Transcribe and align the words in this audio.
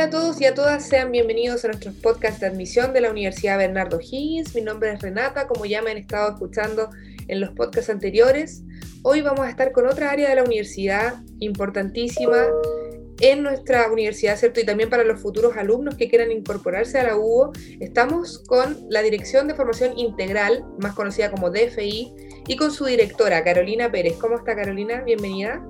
Hola 0.00 0.06
a 0.06 0.10
todos 0.12 0.40
y 0.40 0.46
a 0.46 0.54
todas, 0.54 0.88
sean 0.88 1.12
bienvenidos 1.12 1.62
a 1.62 1.68
nuestros 1.68 1.94
podcast 1.96 2.40
de 2.40 2.46
admisión 2.46 2.94
de 2.94 3.02
la 3.02 3.10
Universidad 3.10 3.58
Bernardo 3.58 4.00
Higgins. 4.00 4.54
Mi 4.54 4.62
nombre 4.62 4.90
es 4.94 5.02
Renata, 5.02 5.46
como 5.46 5.66
ya 5.66 5.82
me 5.82 5.90
han 5.90 5.98
estado 5.98 6.32
escuchando 6.32 6.88
en 7.28 7.38
los 7.38 7.50
podcasts 7.50 7.90
anteriores. 7.90 8.62
Hoy 9.02 9.20
vamos 9.20 9.40
a 9.40 9.50
estar 9.50 9.72
con 9.72 9.86
otra 9.86 10.10
área 10.10 10.30
de 10.30 10.36
la 10.36 10.44
universidad 10.44 11.16
importantísima 11.40 12.46
en 13.20 13.42
nuestra 13.42 13.92
universidad, 13.92 14.38
¿cierto? 14.38 14.60
Y 14.60 14.64
también 14.64 14.88
para 14.88 15.04
los 15.04 15.20
futuros 15.20 15.54
alumnos 15.58 15.96
que 15.96 16.08
quieran 16.08 16.32
incorporarse 16.32 16.98
a 16.98 17.04
la 17.04 17.18
UO. 17.18 17.52
Estamos 17.80 18.38
con 18.46 18.78
la 18.88 19.02
Dirección 19.02 19.48
de 19.48 19.54
Formación 19.54 19.98
Integral, 19.98 20.64
más 20.78 20.94
conocida 20.94 21.30
como 21.30 21.50
DFI, 21.50 22.14
y 22.48 22.56
con 22.56 22.70
su 22.70 22.86
directora, 22.86 23.44
Carolina 23.44 23.92
Pérez. 23.92 24.16
¿Cómo 24.16 24.38
está 24.38 24.56
Carolina? 24.56 25.02
Bienvenida. 25.02 25.62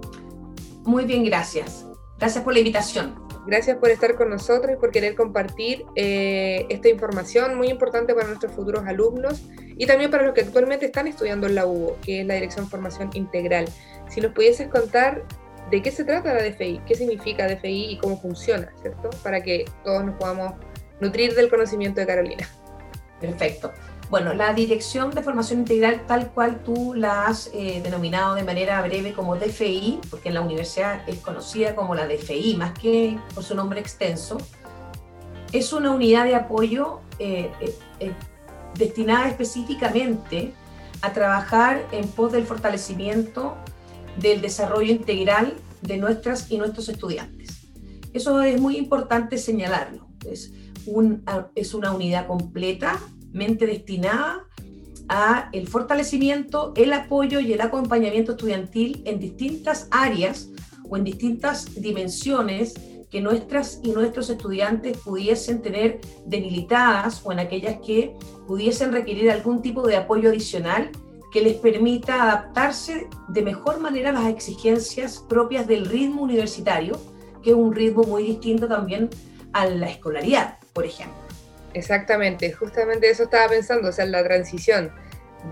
Muy 0.84 1.04
bien, 1.04 1.24
gracias. 1.24 1.84
Gracias 2.20 2.44
por 2.44 2.52
la 2.52 2.60
invitación. 2.60 3.29
Gracias 3.46 3.78
por 3.78 3.90
estar 3.90 4.16
con 4.16 4.28
nosotros 4.30 4.74
y 4.74 4.76
por 4.76 4.90
querer 4.90 5.14
compartir 5.14 5.84
eh, 5.96 6.66
esta 6.68 6.88
información 6.88 7.56
muy 7.56 7.68
importante 7.68 8.14
para 8.14 8.26
nuestros 8.26 8.52
futuros 8.52 8.84
alumnos 8.86 9.48
y 9.76 9.86
también 9.86 10.10
para 10.10 10.24
los 10.24 10.34
que 10.34 10.42
actualmente 10.42 10.86
están 10.86 11.06
estudiando 11.06 11.46
en 11.46 11.54
la 11.54 11.66
UBO, 11.66 11.96
que 12.02 12.20
es 12.20 12.26
la 12.26 12.34
Dirección 12.34 12.68
Formación 12.68 13.10
Integral. 13.14 13.66
Si 14.08 14.20
nos 14.20 14.32
pudieses 14.32 14.68
contar 14.68 15.24
de 15.70 15.82
qué 15.82 15.90
se 15.90 16.04
trata 16.04 16.34
la 16.34 16.42
DFI, 16.42 16.82
qué 16.86 16.94
significa 16.94 17.48
DFI 17.48 17.92
y 17.92 17.98
cómo 17.98 18.20
funciona, 18.20 18.72
¿cierto? 18.82 19.10
Para 19.22 19.40
que 19.40 19.64
todos 19.84 20.04
nos 20.04 20.16
podamos 20.16 20.54
nutrir 21.00 21.34
del 21.34 21.48
conocimiento 21.48 22.00
de 22.00 22.06
Carolina. 22.06 22.48
Perfecto. 23.20 23.72
Bueno, 24.10 24.34
la 24.34 24.52
Dirección 24.52 25.12
de 25.12 25.22
Formación 25.22 25.60
Integral, 25.60 26.04
tal 26.04 26.32
cual 26.32 26.64
tú 26.64 26.94
la 26.94 27.28
has 27.28 27.48
eh, 27.54 27.80
denominado 27.80 28.34
de 28.34 28.42
manera 28.42 28.82
breve 28.82 29.12
como 29.12 29.36
DFI, 29.36 30.00
porque 30.10 30.30
en 30.30 30.34
la 30.34 30.40
universidad 30.40 31.08
es 31.08 31.20
conocida 31.20 31.76
como 31.76 31.94
la 31.94 32.08
DFI, 32.08 32.56
más 32.56 32.76
que 32.76 33.16
por 33.32 33.44
su 33.44 33.54
nombre 33.54 33.78
extenso, 33.78 34.38
es 35.52 35.72
una 35.72 35.92
unidad 35.92 36.24
de 36.24 36.34
apoyo 36.34 37.02
eh, 37.20 37.52
eh, 38.00 38.12
destinada 38.76 39.28
específicamente 39.28 40.54
a 41.02 41.12
trabajar 41.12 41.86
en 41.92 42.08
pos 42.08 42.32
del 42.32 42.46
fortalecimiento 42.46 43.56
del 44.16 44.40
desarrollo 44.40 44.90
integral 44.90 45.54
de 45.82 45.98
nuestras 45.98 46.50
y 46.50 46.58
nuestros 46.58 46.88
estudiantes. 46.88 47.68
Eso 48.12 48.42
es 48.42 48.60
muy 48.60 48.76
importante 48.76 49.38
señalarlo. 49.38 50.08
Es, 50.28 50.52
un, 50.84 51.22
es 51.54 51.74
una 51.74 51.92
unidad 51.92 52.26
completa 52.26 52.98
mente 53.32 53.66
destinada 53.66 54.44
a 55.08 55.48
el 55.52 55.66
fortalecimiento, 55.66 56.72
el 56.76 56.92
apoyo 56.92 57.40
y 57.40 57.52
el 57.52 57.60
acompañamiento 57.60 58.32
estudiantil 58.32 59.02
en 59.06 59.18
distintas 59.18 59.88
áreas 59.90 60.50
o 60.88 60.96
en 60.96 61.04
distintas 61.04 61.80
dimensiones 61.80 62.74
que 63.10 63.20
nuestras 63.20 63.80
y 63.82 63.90
nuestros 63.90 64.30
estudiantes 64.30 64.96
pudiesen 64.98 65.62
tener 65.62 66.00
debilitadas 66.26 67.20
o 67.24 67.32
en 67.32 67.40
aquellas 67.40 67.80
que 67.84 68.14
pudiesen 68.46 68.92
requerir 68.92 69.30
algún 69.30 69.62
tipo 69.62 69.86
de 69.86 69.96
apoyo 69.96 70.30
adicional 70.30 70.90
que 71.32 71.40
les 71.40 71.54
permita 71.54 72.22
adaptarse 72.22 73.08
de 73.28 73.42
mejor 73.42 73.80
manera 73.80 74.10
a 74.10 74.12
las 74.12 74.26
exigencias 74.26 75.24
propias 75.28 75.66
del 75.66 75.86
ritmo 75.86 76.22
universitario, 76.22 77.00
que 77.42 77.50
es 77.50 77.56
un 77.56 77.74
ritmo 77.74 78.02
muy 78.04 78.24
distinto 78.24 78.68
también 78.68 79.10
a 79.52 79.66
la 79.66 79.88
escolaridad, 79.88 80.58
por 80.72 80.84
ejemplo. 80.84 81.29
Exactamente, 81.74 82.52
justamente 82.52 83.08
eso 83.08 83.24
estaba 83.24 83.48
pensando, 83.48 83.88
o 83.88 83.92
sea, 83.92 84.04
la 84.06 84.24
transición 84.24 84.92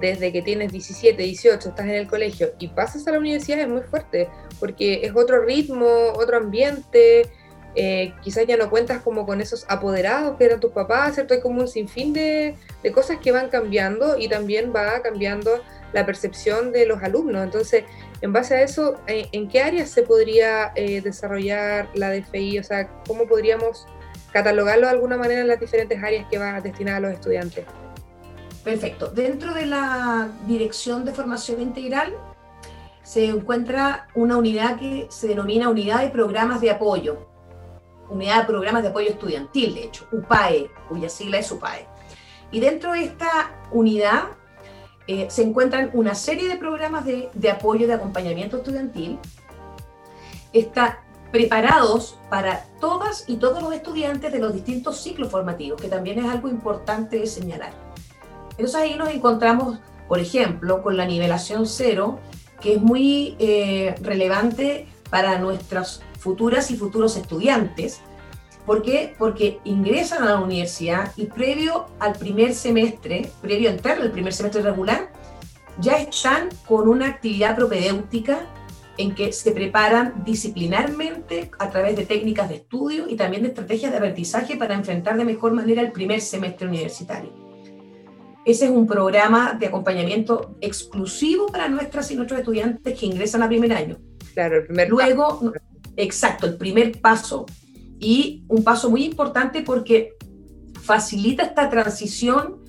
desde 0.01 0.33
que 0.33 0.43
tienes 0.43 0.73
17, 0.73 1.23
18, 1.23 1.69
estás 1.69 1.87
en 1.87 1.95
el 1.95 2.07
colegio 2.09 2.53
y 2.59 2.69
pasas 2.69 3.07
a 3.07 3.13
la 3.13 3.19
universidad 3.19 3.61
es 3.61 3.69
muy 3.69 3.83
fuerte, 3.83 4.29
porque 4.61 5.01
es 5.05 5.15
otro 5.15 5.45
ritmo, 5.45 5.87
otro 6.15 6.37
ambiente, 6.37 7.31
eh, 7.75 8.13
quizás 8.23 8.47
ya 8.47 8.57
no 8.57 8.71
cuentas 8.71 9.03
como 9.03 9.25
con 9.25 9.41
esos 9.41 9.65
apoderados 9.69 10.37
que 10.37 10.45
eran 10.45 10.61
tus 10.61 10.73
papás, 10.73 11.15
¿cierto? 11.15 11.35
Hay 11.35 11.41
como 11.41 11.61
un 11.61 11.69
sinfín 11.69 12.13
de, 12.13 12.57
de 12.83 12.93
cosas 12.93 13.19
que 13.23 13.33
van 13.33 13.49
cambiando 13.49 14.19
y 14.19 14.29
también 14.29 14.73
va 14.75 15.01
cambiando 15.01 15.63
la 15.93 16.05
percepción 16.05 16.73
de 16.73 16.87
los 16.87 17.03
alumnos. 17.03 17.43
Entonces, 17.43 17.85
en 18.21 18.33
base 18.33 18.55
a 18.57 18.63
eso, 18.63 19.01
¿en, 19.07 19.49
qué 19.49 19.63
áreas 19.63 19.91
se 19.91 20.03
podría 20.03 20.73
eh, 20.75 21.01
desarrollar 21.01 21.89
la 21.95 22.11
DFI? 22.11 22.59
O 22.59 22.65
sea, 22.65 22.89
¿cómo 23.07 23.27
podríamos 23.27 23.87
catalogarlo 24.33 24.87
de 24.87 24.93
alguna 24.93 25.17
manera 25.17 25.41
en 25.41 25.49
las 25.49 25.61
diferentes 25.61 26.03
áreas 26.03 26.27
que 26.31 26.39
va 26.39 26.61
destinada 26.61 26.99
a 26.99 27.01
los 27.01 27.13
estudiantes. 27.13 27.65
Perfecto. 28.65 29.09
Dentro 29.09 29.55
de 29.55 29.67
la 29.67 30.29
Dirección 30.47 31.05
de 31.05 31.13
Formación 31.13 31.63
Integral 31.63 32.15
se 33.03 33.25
encuentra 33.27 34.09
una 34.15 34.37
unidad 34.37 34.79
que 34.79 35.07
se 35.11 35.29
denomina 35.29 35.71
Unidad 35.71 36.03
de 36.03 36.11
Programas 36.11 36.61
de 36.61 36.71
Apoyo. 36.71 37.27
Unidad 38.11 38.41
de 38.41 38.47
Programas 38.47 38.83
de 38.83 38.91
Apoyo 38.91 39.09
Estudiantil, 39.09 39.75
de 39.75 39.85
hecho, 39.85 40.07
UPAE, 40.13 40.71
cuya 40.89 41.09
sigla 41.09 41.39
es 41.39 41.51
UPAE. 41.51 41.87
Y 42.51 42.61
dentro 42.61 42.93
de 42.93 43.05
esta 43.05 43.51
unidad 43.71 44.25
eh, 45.07 45.27
se 45.31 45.43
encuentran 45.43 45.91
una 45.95 46.15
serie 46.15 46.49
de 46.49 46.57
programas 46.57 47.07
de, 47.07 47.31
de 47.33 47.51
apoyo, 47.51 47.87
de 47.87 47.95
acompañamiento 47.95 48.59
estudiantil. 48.59 49.19
Está 50.53 51.03
preparados 51.31 52.19
para 52.31 52.65
todas 52.81 53.25
y 53.27 53.37
todos 53.37 53.63
los 53.63 53.73
estudiantes 53.75 54.33
de 54.33 54.39
los 54.39 54.55
distintos 54.55 55.01
ciclos 55.01 55.31
formativos, 55.31 55.81
que 55.81 55.89
también 55.89 56.19
es 56.19 56.27
algo 56.27 56.49
importante 56.49 57.19
de 57.19 57.27
señalar. 57.27 57.73
Entonces 58.53 58.75
ahí 58.75 58.97
nos 58.97 59.11
encontramos, 59.11 59.79
por 60.09 60.19
ejemplo, 60.19 60.83
con 60.83 60.97
la 60.97 61.07
nivelación 61.07 61.67
cero, 61.67 62.19
que 62.61 62.75
es 62.75 62.83
muy 62.83 63.37
eh, 63.39 63.95
relevante 64.01 64.89
para 65.11 65.39
nuestras 65.39 66.03
futuras 66.19 66.71
y 66.71 66.77
futuros 66.77 67.17
estudiantes. 67.17 68.01
¿Por 68.67 68.83
qué? 68.83 69.15
Porque 69.19 69.61
ingresan 69.65 70.23
a 70.25 70.31
la 70.33 70.41
universidad 70.41 71.13
y 71.17 71.27
previo 71.27 71.87
al 72.01 72.15
primer 72.15 72.55
semestre, 72.55 73.31
previo 73.41 73.71
a 73.71 73.73
entrar 73.73 74.01
al 74.01 74.11
primer 74.11 74.33
semestre 74.33 74.61
regular, 74.63 75.11
ya 75.81 75.93
están 75.93 76.49
con 76.67 76.89
una 76.89 77.07
actividad 77.07 77.55
propedéutica 77.55 78.41
en 78.99 79.15
que 79.15 79.33
se 79.33 79.53
preparan 79.53 80.25
disciplinarmente 80.25 81.51
a 81.59 81.71
través 81.71 81.97
de 81.97 82.05
técnicas 82.05 82.49
de 82.49 82.57
estudio 82.57 83.09
y 83.09 83.15
también 83.15 83.43
de 83.43 83.49
estrategias 83.49 83.93
de 83.93 83.99
aprendizaje 83.99 84.57
para 84.57 84.75
enfrentar 84.75 85.17
de 85.17 85.25
mejor 85.25 85.53
manera 85.53 85.81
el 85.83 85.93
primer 85.93 86.21
semestre 86.21 86.67
universitario. 86.67 87.33
Ese 88.45 88.65
es 88.65 88.71
un 88.71 88.87
programa 88.87 89.55
de 89.55 89.67
acompañamiento 89.67 90.57
exclusivo 90.61 91.47
para 91.47 91.69
nuestras 91.69 92.11
y 92.11 92.17
nuestros 92.17 92.41
estudiantes 92.41 92.99
que 92.99 93.07
ingresan 93.07 93.43
a 93.43 93.49
primer 93.49 93.73
año. 93.73 93.99
Claro, 94.35 94.57
el 94.57 94.67
primer 94.67 94.89
Luego, 94.89 95.39
paso. 95.39 95.53
exacto, 95.97 96.47
el 96.47 96.57
primer 96.57 97.01
paso. 97.01 97.47
Y 98.01 98.45
un 98.49 98.65
paso 98.65 98.91
muy 98.91 99.05
importante 99.05 99.63
porque 99.63 100.15
facilita 100.83 101.45
esta 101.45 101.71
transición 101.71 102.63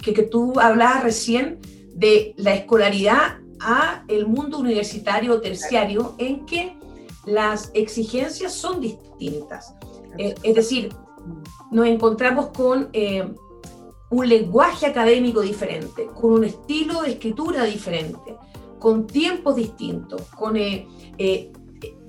que, 0.00 0.12
que 0.12 0.22
tú 0.22 0.60
hablabas 0.60 1.02
recién 1.02 1.58
de 1.94 2.34
la 2.36 2.54
escolaridad 2.54 3.39
a 3.60 4.04
el 4.08 4.26
mundo 4.26 4.58
universitario 4.58 5.40
terciario 5.40 6.14
en 6.18 6.46
que 6.46 6.76
las 7.26 7.70
exigencias 7.74 8.52
son 8.52 8.80
distintas. 8.80 9.74
Eh, 10.18 10.34
es 10.42 10.54
decir, 10.54 10.94
nos 11.70 11.86
encontramos 11.86 12.48
con 12.48 12.88
eh, 12.92 13.28
un 14.10 14.28
lenguaje 14.28 14.86
académico 14.86 15.40
diferente, 15.40 16.06
con 16.06 16.32
un 16.32 16.44
estilo 16.44 17.02
de 17.02 17.12
escritura 17.12 17.64
diferente, 17.64 18.36
con 18.78 19.06
tiempos 19.06 19.56
distintos, 19.56 20.22
con 20.36 20.56
eh, 20.56 20.88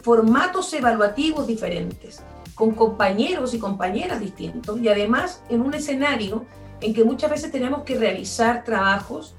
formatos 0.02 0.74
evaluativos 0.74 1.46
diferentes, 1.46 2.24
con 2.56 2.72
compañeros 2.72 3.54
y 3.54 3.60
compañeras 3.60 4.20
distintos 4.20 4.80
y 4.80 4.88
además 4.88 5.44
en 5.50 5.62
un 5.62 5.74
escenario 5.74 6.46
en 6.80 6.94
que 6.94 7.04
muchas 7.04 7.30
veces 7.30 7.52
tenemos 7.52 7.84
que 7.84 7.98
realizar 7.98 8.64
trabajos 8.64 9.36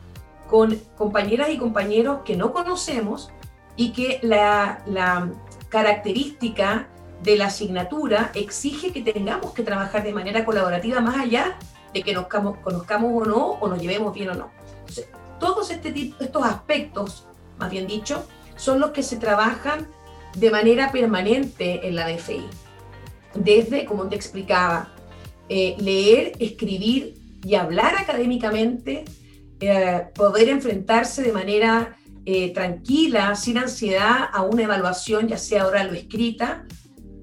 con 0.52 0.76
compañeras 0.98 1.48
y 1.48 1.56
compañeros 1.56 2.18
que 2.26 2.36
no 2.36 2.52
conocemos 2.52 3.30
y 3.74 3.92
que 3.94 4.20
la, 4.22 5.32
característica 5.70 6.90
de 7.22 7.38
la 7.38 7.46
asignatura 7.46 8.30
exige 8.34 8.92
que 8.92 9.00
tengamos 9.00 9.54
que 9.54 9.62
trabajar 9.62 10.02
de 10.02 10.12
manera 10.12 10.44
colaborativa 10.44 11.00
más 11.00 11.16
allá 11.16 11.56
de 11.94 12.02
que 12.02 12.12
nos 12.12 12.26
conozcamos 12.26 13.10
o 13.14 13.24
no 13.24 13.46
o 13.52 13.66
nos 13.66 13.80
llevemos 13.80 14.12
bien 14.12 14.28
o 14.28 14.34
no. 14.34 14.50
todos 15.40 15.70
este 15.70 15.90
tipo, 15.90 16.22
estos 16.22 16.44
aspectos, 16.44 17.26
más 17.58 17.70
bien 17.70 17.86
dicho, 17.86 18.22
son 18.54 18.78
los 18.78 18.90
que 18.90 19.02
se 19.02 19.16
trabajan 19.16 19.88
de 20.36 20.50
manera 20.50 20.92
permanente 20.92 21.88
en 21.88 21.94
la 21.94 22.06
DFI. 22.06 22.44
Desde, 23.34 23.86
como 23.86 24.06
te 24.06 24.16
explicaba, 24.16 24.90
eh, 25.48 25.76
leer, 25.78 26.32
escribir 26.38 27.14
y 27.42 27.54
hablar 27.54 27.96
académicamente 27.96 29.06
eh, 29.62 30.08
poder 30.12 30.48
enfrentarse 30.48 31.22
de 31.22 31.32
manera 31.32 31.96
eh, 32.24 32.52
tranquila, 32.52 33.36
sin 33.36 33.58
ansiedad, 33.58 34.28
a 34.32 34.42
una 34.42 34.64
evaluación, 34.64 35.28
ya 35.28 35.38
sea 35.38 35.68
oral 35.68 35.90
o 35.90 35.94
escrita, 35.94 36.66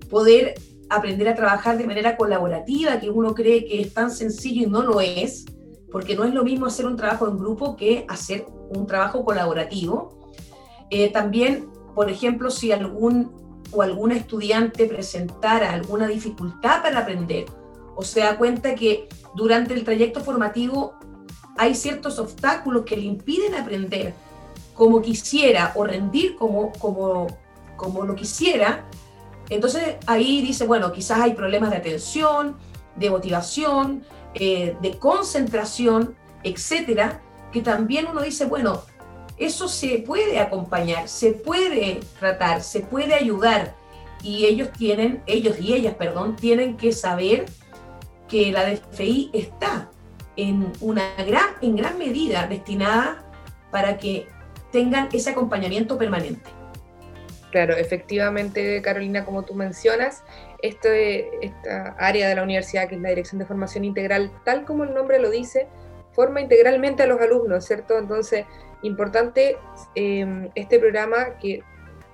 poder 0.10 0.56
aprender 0.90 1.28
a 1.28 1.36
trabajar 1.36 1.78
de 1.78 1.86
manera 1.86 2.16
colaborativa, 2.16 2.98
que 3.02 3.10
uno 3.10 3.36
cree 3.36 3.66
que 3.66 3.82
es 3.82 3.94
tan 3.94 4.10
sencillo 4.10 4.64
y 4.64 4.70
no 4.70 4.84
lo 4.84 5.02
es, 5.02 5.48
porque 5.92 6.16
no 6.16 6.24
es 6.24 6.34
lo 6.34 6.46
mismo 6.46 6.66
hacer 6.66 6.86
un 6.86 6.96
trabajo 6.96 7.28
en 7.28 7.38
grupo 7.38 7.76
que 7.76 8.06
hacer 8.08 8.46
un 8.70 8.88
trabajo 8.88 9.26
colaborativo. 9.26 10.32
Eh, 10.90 11.12
también, 11.12 11.70
por 11.94 12.10
ejemplo, 12.10 12.50
si 12.52 12.72
algún 12.72 13.38
o 13.72 13.82
alguna 13.82 14.16
estudiante 14.16 14.86
presentara 14.86 15.74
alguna 15.74 16.08
dificultad 16.08 16.82
para 16.82 17.00
aprender 17.00 17.46
o 17.98 18.02
se 18.02 18.22
da 18.22 18.38
cuenta 18.38 18.76
que 18.76 19.10
durante 19.36 19.74
el 19.74 19.84
trayecto 19.84 20.22
formativo 20.22 20.99
hay 21.60 21.76
ciertos 21.76 22.20
obstáculos 22.20 22.86
que 22.86 22.96
le 22.96 23.04
impiden 23.04 23.54
aprender 23.54 24.14
como 24.74 25.02
quisiera 25.02 25.74
o 25.76 25.84
rendir 25.84 26.38
como, 26.38 26.72
como, 26.80 27.28
como 27.76 28.06
lo 28.06 28.16
quisiera, 28.16 28.86
entonces 29.50 29.98
ahí 30.08 30.42
dice, 30.42 30.66
bueno, 30.66 30.94
quizás 30.94 31.20
hay 31.20 31.34
problemas 31.34 31.72
de 31.72 31.78
atención, 31.78 32.56
de 32.96 33.10
motivación, 33.10 34.06
eh, 34.36 34.78
de 34.82 34.98
concentración, 34.98 36.16
etcétera, 36.44 37.22
que 37.52 37.62
también 37.62 38.08
uno 38.10 38.22
dice, 38.22 38.46
bueno, 38.46 38.84
eso 39.38 39.68
se 39.68 40.00
puede 40.00 40.40
acompañar, 40.40 41.10
se 41.10 41.34
puede 41.34 42.00
tratar, 42.20 42.62
se 42.62 42.80
puede 42.80 43.16
ayudar. 43.16 43.76
Y 44.24 44.46
ellos 44.46 44.70
tienen, 44.72 45.24
ellos 45.26 45.60
y 45.60 45.74
ellas, 45.74 45.96
perdón, 45.96 46.38
tienen 46.38 46.78
que 46.78 46.94
saber 46.94 47.48
que 48.30 48.52
la 48.54 48.64
DFI 48.70 49.32
está 49.34 49.90
en 50.40 50.72
una 50.80 51.16
gran, 51.28 51.50
en 51.62 51.76
gran 51.76 51.98
medida 51.98 52.48
destinada 52.48 53.22
para 53.72 53.98
que 53.98 54.26
tengan 54.72 55.10
ese 55.12 55.32
acompañamiento 55.32 55.98
permanente. 55.98 56.50
Claro, 57.52 57.76
efectivamente, 57.76 58.82
Carolina, 58.82 59.26
como 59.26 59.44
tú 59.44 59.54
mencionas, 59.54 60.24
este, 60.62 61.46
esta 61.46 61.96
área 62.00 62.30
de 62.30 62.36
la 62.36 62.44
universidad, 62.44 62.88
que 62.88 62.96
es 62.96 63.02
la 63.02 63.10
Dirección 63.10 63.40
de 63.40 63.46
Formación 63.46 63.84
Integral, 63.84 64.32
tal 64.46 64.64
como 64.64 64.86
el 64.86 64.94
nombre 64.94 65.20
lo 65.20 65.30
dice, 65.30 65.68
forma 66.14 66.40
integralmente 66.40 67.04
a 67.04 67.08
los 67.08 67.20
alumnos, 67.20 67.66
¿cierto? 67.66 67.98
Entonces, 67.98 68.46
importante 68.82 69.58
em, 69.96 70.50
este 70.56 70.80
programa 70.80 71.38
que, 71.42 71.64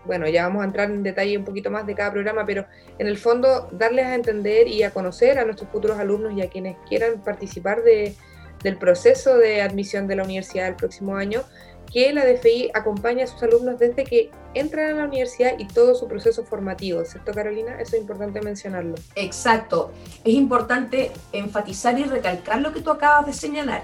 bueno, 0.05 0.27
ya 0.27 0.43
vamos 0.43 0.61
a 0.61 0.65
entrar 0.65 0.89
en 0.89 1.03
detalle 1.03 1.37
un 1.37 1.45
poquito 1.45 1.71
más 1.71 1.85
de 1.85 1.95
cada 1.95 2.11
programa, 2.11 2.45
pero 2.45 2.65
en 2.97 3.07
el 3.07 3.17
fondo 3.17 3.67
darles 3.71 4.05
a 4.05 4.15
entender 4.15 4.67
y 4.67 4.83
a 4.83 4.91
conocer 4.91 5.39
a 5.39 5.45
nuestros 5.45 5.69
futuros 5.69 5.97
alumnos 5.97 6.33
y 6.33 6.41
a 6.41 6.49
quienes 6.49 6.77
quieran 6.87 7.23
participar 7.23 7.83
de, 7.83 8.15
del 8.63 8.77
proceso 8.77 9.37
de 9.37 9.61
admisión 9.61 10.07
de 10.07 10.15
la 10.15 10.23
universidad 10.23 10.67
el 10.67 10.75
próximo 10.75 11.15
año, 11.15 11.43
que 11.91 12.11
la 12.13 12.25
DFI 12.25 12.71
acompaña 12.73 13.23
a 13.23 13.27
sus 13.27 13.41
alumnos 13.43 13.79
desde 13.79 14.03
que 14.03 14.31
entran 14.53 14.91
a 14.91 14.97
la 14.97 15.05
universidad 15.05 15.57
y 15.57 15.67
todo 15.67 15.95
su 15.95 16.07
proceso 16.07 16.43
formativo, 16.43 17.03
¿cierto 17.05 17.31
Carolina? 17.31 17.79
Eso 17.79 17.95
es 17.95 18.01
importante 18.01 18.41
mencionarlo. 18.41 18.95
Exacto. 19.15 19.91
Es 20.23 20.33
importante 20.33 21.11
enfatizar 21.31 21.97
y 21.99 22.03
recalcar 22.03 22.61
lo 22.61 22.73
que 22.73 22.81
tú 22.81 22.89
acabas 22.89 23.25
de 23.27 23.33
señalar. 23.33 23.83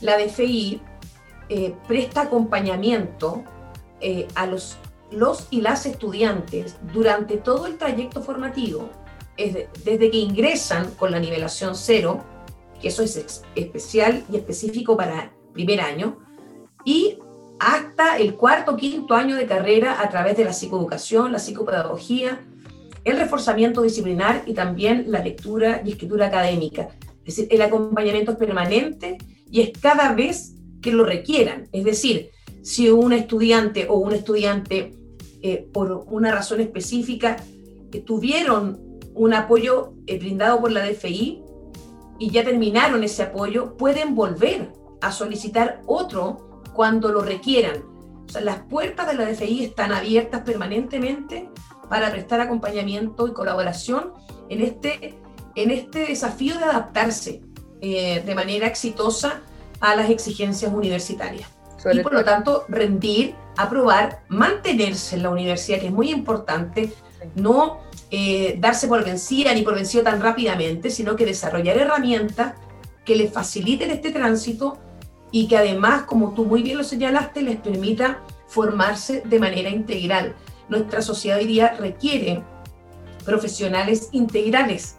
La 0.00 0.16
DFI 0.18 0.80
eh, 1.48 1.74
presta 1.86 2.22
acompañamiento 2.22 3.44
eh, 4.00 4.26
a 4.34 4.46
los, 4.46 4.76
los 5.10 5.48
y 5.50 5.60
las 5.60 5.86
estudiantes 5.86 6.76
durante 6.92 7.36
todo 7.36 7.66
el 7.66 7.78
trayecto 7.78 8.22
formativo, 8.22 8.90
desde 9.36 10.10
que 10.10 10.18
ingresan 10.18 10.90
con 10.92 11.10
la 11.10 11.18
nivelación 11.18 11.74
cero, 11.74 12.24
que 12.80 12.88
eso 12.88 13.02
es 13.02 13.42
especial 13.54 14.24
y 14.30 14.36
específico 14.36 14.96
para 14.96 15.32
primer 15.52 15.80
año, 15.80 16.18
y 16.84 17.18
hasta 17.58 18.18
el 18.18 18.34
cuarto 18.34 18.76
quinto 18.76 19.14
año 19.14 19.36
de 19.36 19.46
carrera 19.46 20.00
a 20.00 20.08
través 20.08 20.36
de 20.36 20.44
la 20.44 20.52
psicoeducación, 20.52 21.32
la 21.32 21.38
psicopedagogía, 21.38 22.40
el 23.04 23.18
reforzamiento 23.18 23.82
disciplinar 23.82 24.42
y 24.46 24.54
también 24.54 25.04
la 25.08 25.20
lectura 25.20 25.80
y 25.84 25.92
escritura 25.92 26.26
académica. 26.26 26.88
Es 27.24 27.36
decir, 27.36 27.48
el 27.50 27.62
acompañamiento 27.62 28.32
es 28.32 28.36
permanente 28.38 29.18
y 29.50 29.60
es 29.60 29.70
cada 29.78 30.12
vez 30.12 30.54
que 30.82 30.92
lo 30.92 31.04
requieran. 31.04 31.68
Es 31.72 31.84
decir, 31.84 32.30
si 32.66 32.90
un 32.90 33.12
estudiante 33.12 33.86
o 33.88 33.94
un 33.94 34.12
estudiante 34.12 34.92
eh, 35.40 35.68
por 35.72 36.04
una 36.10 36.32
razón 36.32 36.60
específica 36.60 37.36
eh, 37.92 38.00
tuvieron 38.00 38.98
un 39.14 39.34
apoyo 39.34 39.92
eh, 40.08 40.18
brindado 40.18 40.60
por 40.60 40.72
la 40.72 40.84
DFI 40.84 41.44
y 42.18 42.30
ya 42.32 42.42
terminaron 42.42 43.04
ese 43.04 43.22
apoyo, 43.22 43.76
pueden 43.76 44.16
volver 44.16 44.72
a 45.00 45.12
solicitar 45.12 45.80
otro 45.86 46.60
cuando 46.74 47.12
lo 47.12 47.20
requieran. 47.20 47.84
O 48.26 48.32
sea, 48.32 48.40
las 48.40 48.58
puertas 48.64 49.06
de 49.06 49.14
la 49.14 49.30
DFI 49.30 49.62
están 49.62 49.92
abiertas 49.92 50.40
permanentemente 50.40 51.48
para 51.88 52.10
prestar 52.10 52.40
acompañamiento 52.40 53.28
y 53.28 53.32
colaboración 53.32 54.12
en 54.48 54.60
este, 54.60 55.14
en 55.54 55.70
este 55.70 56.00
desafío 56.00 56.58
de 56.58 56.64
adaptarse 56.64 57.42
de 57.80 58.34
manera 58.34 58.66
exitosa 58.66 59.42
a 59.78 59.94
las 59.94 60.10
exigencias 60.10 60.72
universitarias. 60.72 61.55
Y 61.92 62.00
por 62.00 62.12
lo 62.12 62.24
tanto, 62.24 62.64
rendir, 62.68 63.34
aprobar, 63.56 64.22
mantenerse 64.28 65.16
en 65.16 65.22
la 65.22 65.30
universidad, 65.30 65.80
que 65.80 65.86
es 65.86 65.92
muy 65.92 66.10
importante, 66.10 66.92
no 67.34 67.80
eh, 68.10 68.56
darse 68.58 68.88
por 68.88 69.04
vencida 69.04 69.52
ni 69.54 69.62
por 69.62 69.74
vencido 69.74 70.04
tan 70.04 70.20
rápidamente, 70.20 70.90
sino 70.90 71.16
que 71.16 71.26
desarrollar 71.26 71.76
herramientas 71.76 72.54
que 73.04 73.16
les 73.16 73.32
faciliten 73.32 73.90
este 73.90 74.10
tránsito 74.10 74.78
y 75.30 75.48
que 75.48 75.56
además, 75.56 76.02
como 76.02 76.34
tú 76.34 76.44
muy 76.44 76.62
bien 76.62 76.78
lo 76.78 76.84
señalaste, 76.84 77.42
les 77.42 77.56
permita 77.56 78.20
formarse 78.48 79.22
de 79.24 79.38
manera 79.38 79.70
integral. 79.70 80.34
Nuestra 80.68 81.02
sociedad 81.02 81.38
hoy 81.38 81.46
día 81.46 81.76
requiere 81.78 82.42
profesionales 83.24 84.08
integrales, 84.12 84.96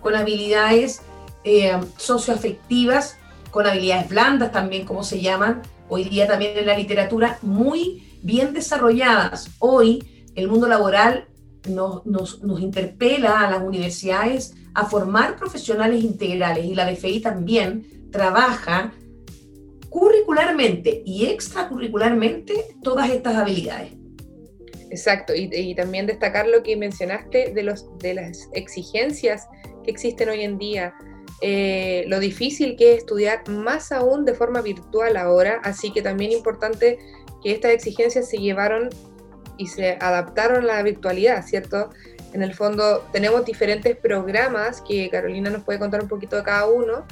con 0.00 0.14
habilidades 0.16 1.02
eh, 1.44 1.78
socioafectivas, 1.96 3.18
con 3.52 3.66
habilidades 3.66 4.08
blandas 4.08 4.50
también, 4.50 4.84
como 4.84 5.04
se 5.04 5.20
llaman, 5.20 5.62
hoy 5.88 6.04
día 6.04 6.26
también 6.26 6.56
en 6.56 6.66
la 6.66 6.76
literatura, 6.76 7.38
muy 7.42 8.18
bien 8.22 8.54
desarrolladas. 8.54 9.50
Hoy 9.58 10.30
el 10.34 10.48
mundo 10.48 10.66
laboral 10.66 11.26
nos, 11.68 12.04
nos, 12.06 12.60
interpela 12.60 13.40
a 13.40 13.50
las 13.50 13.62
universidades 13.62 14.54
a 14.74 14.86
formar 14.86 15.36
profesionales 15.36 16.02
integrales 16.02 16.64
y 16.64 16.74
la 16.74 16.90
BFI 16.90 17.20
también 17.20 18.08
trabaja 18.10 18.94
curricularmente 19.90 21.02
y 21.04 21.26
extracurricularmente 21.26 22.54
todas 22.82 23.10
estas 23.10 23.36
habilidades. 23.36 23.92
Exacto, 24.90 25.34
y, 25.34 25.74
también 25.74 26.06
destacar 26.06 26.46
lo 26.46 26.62
que 26.62 26.76
mencionaste 26.76 27.52
de, 27.52 27.62
los, 27.62 27.86
de 27.98 28.14
las 28.14 28.48
exigencias 28.54 29.46
que 29.84 29.90
existen 29.90 30.30
hoy 30.30 30.42
en 30.42 30.58
día, 30.58 30.94
eh, 31.44 32.04
lo 32.06 32.20
difícil 32.20 32.76
que 32.76 32.92
es 32.92 32.98
estudiar 32.98 33.48
más 33.48 33.90
aún 33.90 34.24
de 34.24 34.32
forma 34.32 34.62
virtual 34.62 35.16
ahora, 35.16 35.60
así 35.64 35.92
que 35.92 36.00
también 36.00 36.30
importante 36.30 36.98
que 37.42 37.50
estas 37.50 37.72
exigencias 37.72 38.28
se 38.28 38.38
llevaron 38.38 38.90
y 39.58 39.66
se 39.66 39.98
adaptaron 40.00 40.62
a 40.62 40.66
la 40.76 40.82
virtualidad, 40.84 41.44
¿cierto? 41.44 41.90
En 42.32 42.44
el 42.44 42.54
fondo 42.54 43.04
tenemos 43.12 43.44
diferentes 43.44 43.96
programas 43.96 44.80
que 44.82 45.10
Carolina 45.10 45.50
nos 45.50 45.64
puede 45.64 45.80
contar 45.80 46.00
un 46.02 46.08
poquito 46.08 46.36
de 46.36 46.44
cada 46.44 46.66
uno, 46.66 47.04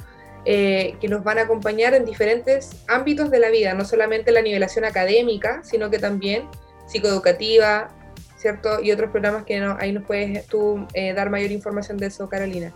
eh, 0.45 0.95
que 1.01 1.09
nos 1.09 1.25
van 1.25 1.37
a 1.37 1.41
acompañar 1.41 1.93
en 1.93 2.05
diferentes 2.05 2.69
ámbitos 2.87 3.29
de 3.31 3.39
la 3.39 3.49
vida, 3.49 3.73
no 3.73 3.83
solamente 3.83 4.31
la 4.31 4.41
nivelación 4.41 4.85
académica, 4.85 5.61
sino 5.63 5.89
que 5.89 5.99
también 5.99 6.47
psicoeducativa, 6.87 7.89
¿cierto? 8.37 8.81
Y 8.81 8.93
otros 8.93 9.11
programas 9.11 9.43
que 9.43 9.61
ahí 9.77 9.91
nos 9.91 10.05
puedes 10.05 10.47
tú 10.47 10.87
eh, 10.93 11.13
dar 11.13 11.29
mayor 11.29 11.51
información 11.51 11.97
de 11.97 12.07
eso, 12.07 12.29
Carolina. 12.29 12.73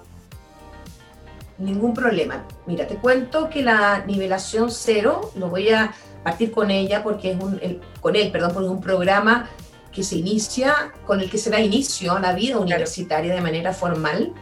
Ningún 1.58 1.94
problema. 1.94 2.44
Mira, 2.66 2.86
te 2.88 2.96
cuento 2.96 3.50
que 3.50 3.64
la 3.64 4.04
nivelación 4.06 4.70
cero, 4.72 5.32
lo 5.36 5.50
voy 5.50 5.70
a 5.70 5.94
partir 6.24 6.52
con 6.52 6.70
ella 6.70 7.04
porque 7.04 7.32
es 7.32 7.40
un, 7.40 7.60
con 8.02 8.16
él, 8.16 8.32
perdón, 8.32 8.52
porque 8.54 8.66
es 8.66 8.72
un 8.72 8.82
programa 8.82 9.50
que 9.92 10.04
se 10.04 10.18
inicia, 10.18 10.92
con 11.06 11.22
el 11.22 11.30
que 11.30 11.38
se 11.38 11.50
da 11.50 11.60
inicio 11.60 12.14
a 12.14 12.20
la 12.20 12.34
vida 12.34 12.60
universitaria 12.60 13.34
de 13.34 13.42
manera 13.42 13.74
formal. 13.74 14.34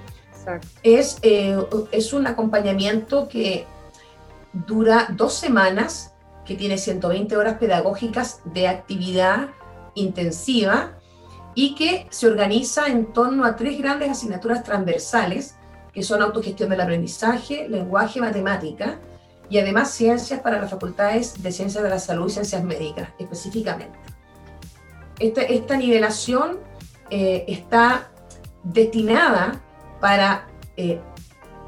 Es, 0.82 1.20
eh, 1.22 1.56
es 1.92 2.12
un 2.12 2.26
acompañamiento 2.26 3.28
que 3.30 3.66
dura 4.52 5.08
dos 5.12 5.34
semanas, 5.34 6.14
que 6.44 6.56
tiene 6.56 6.78
120 6.78 7.38
horas 7.38 7.58
pedagógicas 7.58 8.42
de 8.46 8.68
actividad 8.68 9.50
intensiva 9.96 10.98
y 11.56 11.76
que 11.76 12.08
se 12.10 12.28
organiza 12.28 12.88
en 12.88 13.14
torno 13.14 13.46
a 13.46 13.56
tres 13.56 13.78
grandes 13.78 14.10
asignaturas 14.10 14.64
transversales, 14.64 15.56
que 15.94 16.04
son 16.04 16.22
autogestión 16.22 16.70
del 16.70 16.82
aprendizaje, 16.82 17.68
lenguaje, 17.70 18.20
matemática, 18.20 19.00
y 19.50 19.60
además 19.60 19.92
ciencias 19.92 20.40
para 20.40 20.60
las 20.60 20.72
facultades 20.72 21.42
de 21.42 21.52
ciencias 21.52 21.84
de 21.84 21.90
la 21.90 22.00
salud 22.00 22.28
y 22.28 22.32
ciencias 22.32 22.64
médicas 22.64 23.10
específicamente. 23.20 23.98
Esta, 25.20 25.42
esta 25.44 25.78
nivelación 25.78 26.60
eh, 27.10 27.46
está 27.48 28.10
destinada 28.64 29.62
para 30.00 30.48
eh, 30.76 31.00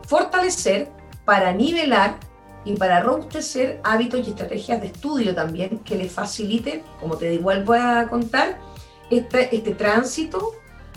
fortalecer, 0.07 0.89
para 1.25 1.53
nivelar 1.53 2.17
y 2.63 2.75
para 2.75 3.01
robustecer 3.01 3.79
hábitos 3.83 4.27
y 4.27 4.31
estrategias 4.31 4.81
de 4.81 4.87
estudio 4.87 5.35
también 5.35 5.79
que 5.79 5.95
les 5.95 6.11
faciliten, 6.11 6.81
como 6.99 7.17
te 7.17 7.37
vuelvo 7.37 7.73
a 7.73 8.07
contar, 8.09 8.57
este, 9.11 9.55
este 9.55 9.75
tránsito 9.75 10.53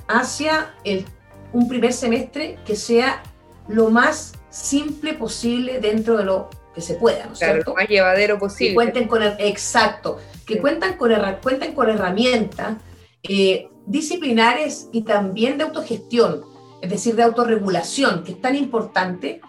hacia 0.09 0.75
el, 0.85 1.05
un 1.53 1.69
primer 1.69 1.93
semestre 1.93 2.59
que 2.65 2.77
sea 2.77 3.23
lo 3.69 3.91
más 3.91 4.35
simple 4.51 5.15
posible 5.15 5.81
dentro 5.81 6.17
de 6.17 6.25
lo 6.25 6.49
que 6.75 6.81
se 6.81 6.95
pueda, 6.95 7.27
¿no 7.27 7.33
es 7.33 7.39
cierto? 7.39 7.71
Lo 7.71 7.77
más 7.77 7.89
llevadero 7.89 8.39
posible. 8.39 8.71
Que 8.71 8.75
cuenten 8.75 9.09
con 9.09 9.23
el, 9.23 9.35
exacto, 9.39 10.19
que 10.47 10.59
cuentan 10.59 10.97
con, 10.97 11.13
cuenten 11.43 11.75
con 11.75 11.91
herramientas 11.91 12.77
eh, 13.23 13.69
disciplinares 13.87 14.89
y 14.93 15.03
también 15.03 15.59
de 15.59 15.65
autogestión, 15.65 16.45
es 16.81 16.91
decir, 16.91 17.17
de 17.17 17.25
autorregulación, 17.25 18.23
que 18.23 18.33
es 18.33 18.41
tan 18.41 18.55
importante 18.55 19.41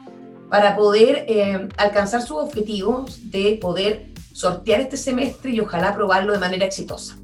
para 0.49 0.75
poder 0.75 1.25
eh, 1.27 1.69
alcanzar 1.77 2.21
sus 2.21 2.37
objetivos 2.37 3.29
de 3.29 3.57
poder 3.61 4.07
sortear 4.33 4.81
este 4.81 4.97
semestre 4.97 5.51
y 5.51 5.59
ojalá 5.59 5.89
aprobarlo 5.89 6.33
de 6.33 6.39
manera 6.39 6.65
exitosa. 6.65 7.17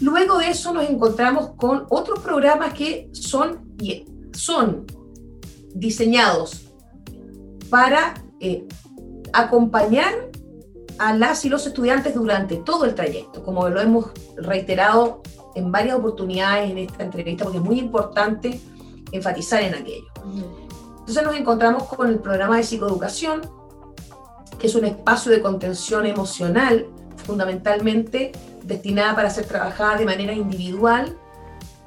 Luego 0.00 0.38
de 0.38 0.50
eso 0.50 0.72
nos 0.72 0.88
encontramos 0.88 1.50
con 1.56 1.86
otros 1.88 2.20
programas 2.20 2.74
que 2.74 3.08
son, 3.12 3.76
son 4.32 4.86
diseñados 5.74 6.68
para 7.70 8.14
eh, 8.40 8.66
acompañar 9.32 10.30
a 10.98 11.12
las 11.16 11.44
y 11.44 11.48
los 11.48 11.66
estudiantes 11.66 12.14
durante 12.14 12.56
todo 12.56 12.84
el 12.84 12.94
trayecto, 12.94 13.42
como 13.44 13.68
lo 13.68 13.80
hemos 13.80 14.06
reiterado 14.36 15.22
en 15.54 15.70
varias 15.70 15.96
oportunidades 15.96 16.70
en 16.70 16.78
esta 16.78 17.04
entrevista, 17.04 17.44
porque 17.44 17.58
es 17.58 17.64
muy 17.64 17.78
importante 17.78 18.60
enfatizar 19.12 19.62
en 19.62 19.74
aquello. 19.74 20.06
Entonces 21.00 21.22
nos 21.22 21.36
encontramos 21.36 21.84
con 21.84 22.08
el 22.08 22.18
programa 22.18 22.56
de 22.56 22.62
psicoeducación, 22.62 23.42
que 24.58 24.66
es 24.66 24.74
un 24.74 24.84
espacio 24.84 25.30
de 25.30 25.42
contención 25.42 26.06
emocional, 26.06 26.86
fundamentalmente 27.24 28.32
destinada 28.62 29.14
para 29.14 29.30
ser 29.30 29.46
trabajada 29.46 29.96
de 29.96 30.04
manera 30.04 30.32
individual 30.32 31.16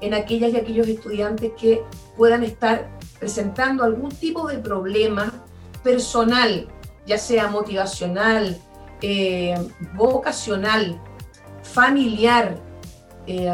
en 0.02 0.14
aquellas 0.14 0.54
y 0.54 0.58
aquellos 0.58 0.88
estudiantes 0.88 1.52
que 1.60 1.84
puedan 2.16 2.44
estar 2.44 2.90
presentando 3.20 3.84
algún 3.84 4.12
tipo 4.12 4.48
de 4.48 4.58
problema 4.60 5.34
personal, 5.84 6.68
ya 7.06 7.18
sea 7.18 7.48
motivacional, 7.48 8.58
eh, 9.02 9.56
vocacional, 9.94 11.00
familiar, 11.64 12.58
eh, 13.26 13.52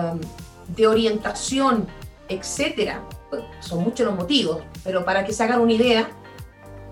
de 0.68 0.88
orientación, 0.88 1.88
etcétera. 2.28 3.04
Pues, 3.30 3.44
son 3.60 3.84
muchos 3.84 4.06
los 4.06 4.16
motivos, 4.16 4.62
pero 4.84 5.04
para 5.06 5.26
que 5.26 5.34
se 5.34 5.44
hagan 5.44 5.62
una 5.62 5.74
idea, 5.74 6.10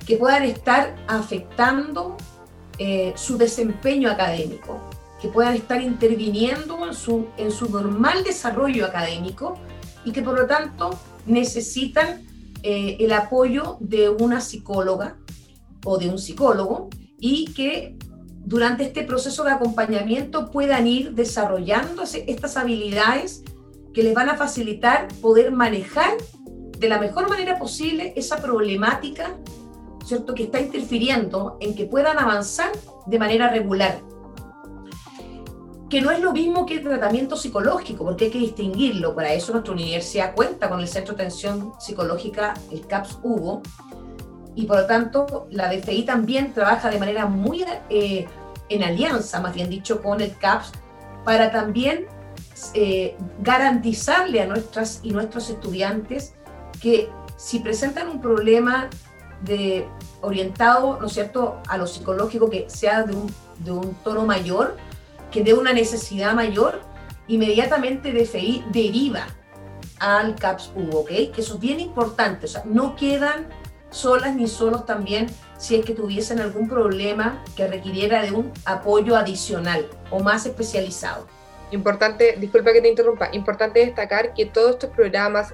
que 0.06 0.18
puedan 0.18 0.44
estar 0.44 0.96
afectando 1.08 2.18
eh, 2.78 3.14
su 3.16 3.38
desempeño 3.38 4.10
académico, 4.10 4.80
que 5.22 5.28
puedan 5.28 5.56
estar 5.56 5.82
interviniendo 5.82 6.88
en 6.88 6.94
su, 6.94 7.28
en 7.38 7.52
su 7.52 7.70
normal 7.70 8.24
desarrollo 8.24 8.86
académico 8.86 9.58
y 10.04 10.12
que 10.12 10.22
por 10.22 10.40
lo 10.40 10.48
tanto 10.48 11.00
necesitan 11.26 12.28
el 12.64 13.12
apoyo 13.12 13.78
de 13.80 14.10
una 14.10 14.40
psicóloga 14.40 15.18
o 15.84 15.98
de 15.98 16.10
un 16.10 16.20
psicólogo 16.20 16.90
y 17.20 17.54
que 17.54 17.98
durante 18.44 18.84
este 18.84 19.04
proceso 19.04 19.44
de 19.44 19.52
acompañamiento 19.52 20.52
puedan 20.52 20.88
ir 20.88 21.14
desarrollándose 21.14 22.26
estas 22.28 22.58
habilidades 22.58 23.44
que 23.94 24.04
les 24.04 24.14
van 24.14 24.30
a 24.30 24.36
facilitar 24.36 25.08
poder 25.22 25.52
manejar 25.52 26.12
de 26.78 26.90
la 26.90 27.00
mejor 27.00 27.30
manera 27.30 27.60
posible 27.60 28.14
esa 28.16 28.42
problemática, 28.42 29.38
¿cierto?, 30.04 30.34
que 30.34 30.44
está 30.44 30.60
interfiriendo 30.60 31.58
en 31.60 31.76
que 31.76 31.86
puedan 31.86 32.18
avanzar 32.20 32.72
de 33.06 33.20
manera 33.20 33.50
regular. 33.50 34.00
Que 35.90 36.02
no 36.02 36.12
es 36.12 36.20
lo 36.22 36.32
mismo 36.32 36.66
que 36.66 36.76
el 36.76 36.84
tratamiento 36.84 37.36
psicológico, 37.36 38.06
porque 38.06 38.26
hay 38.26 38.32
que 38.32 38.40
distinguirlo. 38.40 39.14
Para 39.14 39.34
eso 39.34 39.52
nuestra 39.52 39.74
universidad 39.74 40.34
cuenta 40.34 40.70
con 40.70 40.80
el 40.80 40.88
Centro 40.88 41.16
de 41.16 41.24
Atención 41.24 41.74
Psicológica, 41.80 42.54
el 42.72 42.88
CAPS 42.88 43.20
Hugo, 43.22 43.62
y 44.56 44.66
por 44.66 44.78
lo 44.78 44.86
tanto 44.86 45.48
la 45.52 45.74
DFI 45.74 46.04
también 46.04 46.54
trabaja 46.54 46.90
de 46.90 47.00
manera 47.00 47.26
muy 47.26 47.66
eh, 47.90 48.28
en 48.70 48.84
alianza, 48.84 49.42
más 49.42 49.54
bien 49.54 49.70
dicho, 49.70 50.02
con 50.02 50.22
el 50.22 50.38
CAPS 50.38 50.72
para 51.24 51.52
también 51.52 52.08
eh, 52.74 53.16
garantizarle 53.42 54.42
a 54.42 54.46
nuestras 54.46 55.00
y 55.04 55.12
nuestros 55.12 55.50
estudiantes 55.50 56.34
que 56.82 57.10
si 57.38 57.60
presentan 57.60 58.10
un 58.10 58.22
problema 58.22 58.90
de 59.42 59.88
orientado, 60.22 61.00
¿no 61.02 61.10
cierto?, 61.10 61.62
a 61.68 61.78
lo 61.78 61.88
psicológico 61.88 62.50
que 62.50 62.70
sea 62.70 63.04
de 63.04 63.16
un, 63.16 63.34
de 63.60 63.72
un 63.72 63.94
tono 64.04 64.26
mayor, 64.26 64.78
que 65.32 65.44
de 65.44 65.54
una 65.54 65.74
necesidad 65.74 66.34
mayor, 66.34 66.82
inmediatamente 67.28 68.12
DFI 68.12 68.66
deriva 68.72 69.28
al 70.00 70.36
CAPS 70.36 70.72
U, 70.76 70.96
¿ok? 70.98 71.08
Que 71.08 71.42
eso 71.42 71.56
es 71.56 71.60
bien 71.60 71.80
importante, 71.80 72.46
o 72.46 72.50
sea, 72.50 72.64
no 72.66 72.96
quedan 72.96 73.48
solas 73.92 74.36
ni 74.36 74.48
solos 74.48 74.86
también 74.86 75.28
si 75.58 75.76
es 75.76 75.86
que 75.86 75.94
tuviesen 75.94 76.40
algún 76.40 76.68
problema 76.68 77.44
que 77.56 77.68
requiriera 77.68 78.24
de 78.24 78.32
un 78.32 78.52
apoyo 78.66 79.16
adicional 79.16 79.86
o 80.10 80.20
más 80.20 80.46
especializado. 80.46 81.28
Importante, 81.72 82.36
disculpa 82.40 82.74
que 82.74 82.82
te 82.82 82.90
interrumpa, 82.90 83.30
importante 83.32 83.80
destacar 83.80 84.34
que 84.34 84.46
todos 84.46 84.72
estos 84.72 84.90
programas, 84.90 85.54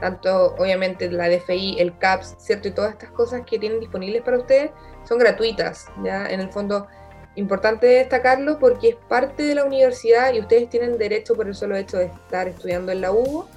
tanto 0.00 0.54
obviamente 0.58 1.10
la 1.10 1.28
DFI, 1.28 1.76
el 1.78 1.96
CAPS, 1.98 2.36
¿cierto? 2.38 2.68
Y 2.68 2.70
todas 2.72 2.92
estas 2.92 3.10
cosas 3.10 3.42
que 3.44 3.58
tienen 3.58 3.80
disponibles 3.80 4.22
para 4.22 4.38
ustedes 4.38 4.70
son 5.06 5.18
gratuitas, 5.18 5.86
¿ya? 6.04 6.26
En 6.28 6.40
el 6.40 6.50
fondo, 6.50 6.86
importante 7.34 7.86
destacarlo 7.86 8.58
porque 8.58 8.90
es 8.90 8.96
parte 9.08 9.44
de 9.44 9.54
la 9.54 9.64
universidad 9.64 10.32
y 10.32 10.40
ustedes 10.40 10.68
tienen 10.68 10.98
derecho 10.98 11.34
por 11.34 11.46
el 11.46 11.54
solo 11.54 11.76
hecho 11.76 11.98
de 11.98 12.06
estar 12.06 12.48
estudiando 12.48 12.92
en 12.92 13.00
la 13.00 13.12
UBO 13.12 13.48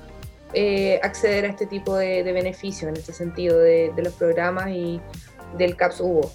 eh, 0.53 1.00
acceder 1.01 1.45
a 1.45 1.48
este 1.48 1.65
tipo 1.65 1.95
de, 1.95 2.24
beneficios 2.24 2.89
en 2.89 2.98
este 2.98 3.13
sentido 3.13 3.57
de, 3.57 3.93
los 3.98 4.13
programas 4.13 4.69
y 4.69 5.00
del 5.57 5.75
CAPS 5.75 6.01
Hugo? 6.01 6.31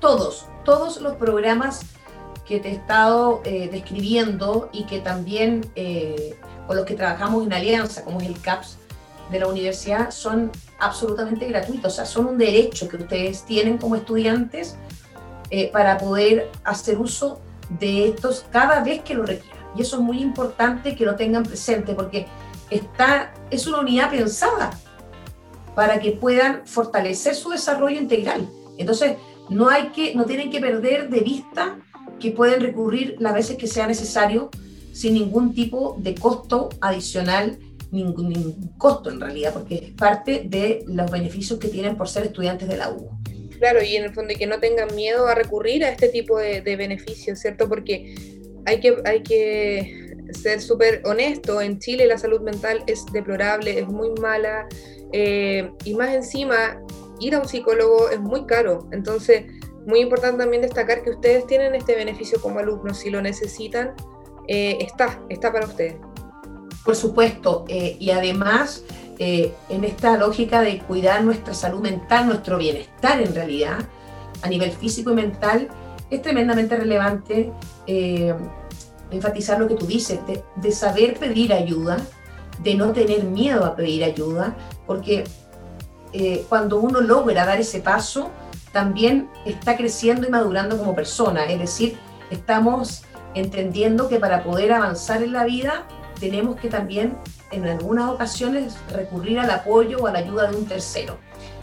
Todos, 0.00 0.46
todos 0.64 1.00
los 1.00 1.14
programas 1.14 1.80
que 2.44 2.58
te 2.58 2.70
he 2.70 2.72
estado 2.72 3.40
eh, 3.44 3.68
describiendo 3.70 4.68
y 4.72 4.84
que 4.86 4.98
también 4.98 5.70
eh, 5.76 6.36
con 6.72 6.78
los 6.78 6.86
que 6.86 6.94
trabajamos 6.94 7.44
en 7.44 7.52
alianza, 7.52 8.02
como 8.02 8.18
es 8.18 8.26
el 8.26 8.40
CAPS 8.40 8.78
de 9.30 9.40
la 9.40 9.46
universidad, 9.46 10.10
son 10.10 10.50
absolutamente 10.80 11.46
gratuitos, 11.46 11.92
o 11.92 11.96
sea, 11.96 12.06
son 12.06 12.24
un 12.24 12.38
derecho 12.38 12.88
que 12.88 12.96
ustedes 12.96 13.44
tienen 13.44 13.76
como 13.76 13.94
estudiantes 13.94 14.78
para 15.70 15.98
poder 15.98 16.50
hacer 16.64 16.96
uso 16.96 17.42
de 17.78 18.08
estos 18.08 18.46
cada 18.50 18.82
vez 18.82 19.02
que 19.02 19.12
lo 19.12 19.26
requieran. 19.26 19.58
Y 19.76 19.82
eso 19.82 19.96
es 19.96 20.02
muy 20.02 20.22
importante 20.22 20.96
que 20.96 21.04
lo 21.04 21.14
tengan 21.14 21.42
presente 21.42 21.92
porque 21.92 22.26
está, 22.70 23.34
es 23.50 23.66
una 23.66 23.80
unidad 23.80 24.08
pensada 24.10 24.70
para 25.74 26.00
que 26.00 26.12
puedan 26.12 26.66
fortalecer 26.66 27.34
su 27.34 27.50
desarrollo 27.50 28.00
integral. 28.00 28.48
Entonces, 28.78 29.16
no, 29.50 29.68
hay 29.68 29.88
que, 29.88 30.14
no 30.14 30.24
tienen 30.24 30.50
que 30.50 30.58
perder 30.58 31.10
de 31.10 31.20
vista 31.20 31.76
que 32.18 32.30
pueden 32.30 32.62
recurrir 32.62 33.16
las 33.18 33.34
veces 33.34 33.58
que 33.58 33.66
sea 33.66 33.86
necesario 33.86 34.48
sin 34.92 35.14
ningún 35.14 35.54
tipo 35.54 35.96
de 35.98 36.14
costo 36.14 36.68
adicional, 36.80 37.58
ningún, 37.90 38.74
costo 38.78 39.10
en 39.10 39.20
realidad, 39.20 39.52
porque 39.52 39.74
es 39.76 39.90
parte 39.92 40.44
de 40.46 40.84
los 40.86 41.10
beneficios 41.10 41.58
que 41.58 41.68
tienen 41.68 41.96
por 41.96 42.08
ser 42.08 42.24
estudiantes 42.24 42.68
de 42.68 42.76
la 42.76 42.90
U. 42.90 43.10
Claro, 43.58 43.82
y 43.82 43.96
en 43.96 44.04
el 44.04 44.14
fondo 44.14 44.34
que 44.36 44.46
no 44.46 44.58
tengan 44.58 44.94
miedo 44.94 45.28
a 45.28 45.34
recurrir 45.34 45.84
a 45.84 45.90
este 45.90 46.08
tipo 46.08 46.38
de, 46.38 46.62
de 46.62 46.76
beneficios, 46.76 47.38
¿cierto? 47.38 47.68
Porque 47.68 48.14
hay 48.66 48.80
que, 48.80 48.96
hay 49.04 49.22
que 49.22 50.16
ser 50.32 50.60
súper 50.60 51.02
honesto, 51.04 51.60
en 51.60 51.78
Chile 51.78 52.06
la 52.06 52.18
salud 52.18 52.40
mental 52.40 52.82
es 52.86 53.04
deplorable, 53.12 53.78
es 53.78 53.86
muy 53.86 54.10
mala 54.20 54.66
eh, 55.12 55.70
y 55.84 55.94
más 55.94 56.14
encima 56.14 56.80
ir 57.20 57.34
a 57.34 57.40
un 57.40 57.48
psicólogo 57.48 58.08
es 58.10 58.20
muy 58.20 58.46
caro. 58.46 58.88
Entonces, 58.92 59.44
muy 59.86 60.00
importante 60.00 60.38
también 60.38 60.62
destacar 60.62 61.02
que 61.02 61.10
ustedes 61.10 61.46
tienen 61.46 61.74
este 61.74 61.94
beneficio 61.94 62.40
como 62.40 62.58
alumnos, 62.58 62.98
si 62.98 63.10
lo 63.10 63.20
necesitan, 63.20 63.94
eh, 64.48 64.78
está, 64.80 65.20
está 65.28 65.52
para 65.52 65.66
ustedes. 65.66 65.96
Por 66.84 66.96
supuesto, 66.96 67.64
eh, 67.68 67.96
y 67.98 68.10
además 68.10 68.84
en 69.18 69.84
esta 69.84 70.16
lógica 70.16 70.62
de 70.62 70.80
cuidar 70.80 71.22
nuestra 71.22 71.54
salud 71.54 71.80
mental, 71.80 72.26
nuestro 72.26 72.58
bienestar 72.58 73.20
en 73.20 73.32
realidad, 73.32 73.78
a 74.42 74.48
nivel 74.48 74.72
físico 74.72 75.12
y 75.12 75.14
mental, 75.14 75.68
es 76.10 76.22
tremendamente 76.22 76.76
relevante 76.76 77.52
enfatizar 79.12 79.60
lo 79.60 79.68
que 79.68 79.74
tú 79.74 79.86
dices, 79.86 80.18
de, 80.56 80.72
saber 80.72 81.18
pedir 81.18 81.52
ayuda, 81.52 81.98
de 82.62 82.74
no 82.74 82.92
tener 82.92 83.24
miedo 83.24 83.64
a 83.64 83.76
pedir 83.76 84.04
ayuda, 84.04 84.56
porque 84.86 85.24
eh, 86.12 86.44
cuando 86.48 86.80
uno 86.80 87.00
logra 87.00 87.46
dar 87.46 87.60
ese 87.60 87.80
paso, 87.80 88.30
también 88.72 89.28
está 89.44 89.76
creciendo 89.76 90.26
y 90.26 90.30
madurando 90.30 90.78
como 90.78 90.94
persona, 90.94 91.44
es 91.44 91.58
decir, 91.58 91.98
estamos 92.30 93.04
entendiendo 93.34 94.08
que 94.08 94.18
para 94.18 94.42
poder 94.44 94.72
avanzar 94.72 95.22
en 95.22 95.32
la 95.32 95.44
vida 95.44 95.86
tenemos 96.20 96.56
que 96.56 96.68
también 96.68 97.18
en 97.50 97.66
algunas 97.66 98.10
ocasiones 98.10 98.76
recurrir 98.90 99.38
al 99.38 99.50
apoyo 99.50 99.98
o 100.00 100.06
a 100.06 100.12
la 100.12 100.20
ayuda 100.20 100.50
de 100.50 100.56
un 100.56 100.66
tercero. 100.66 101.18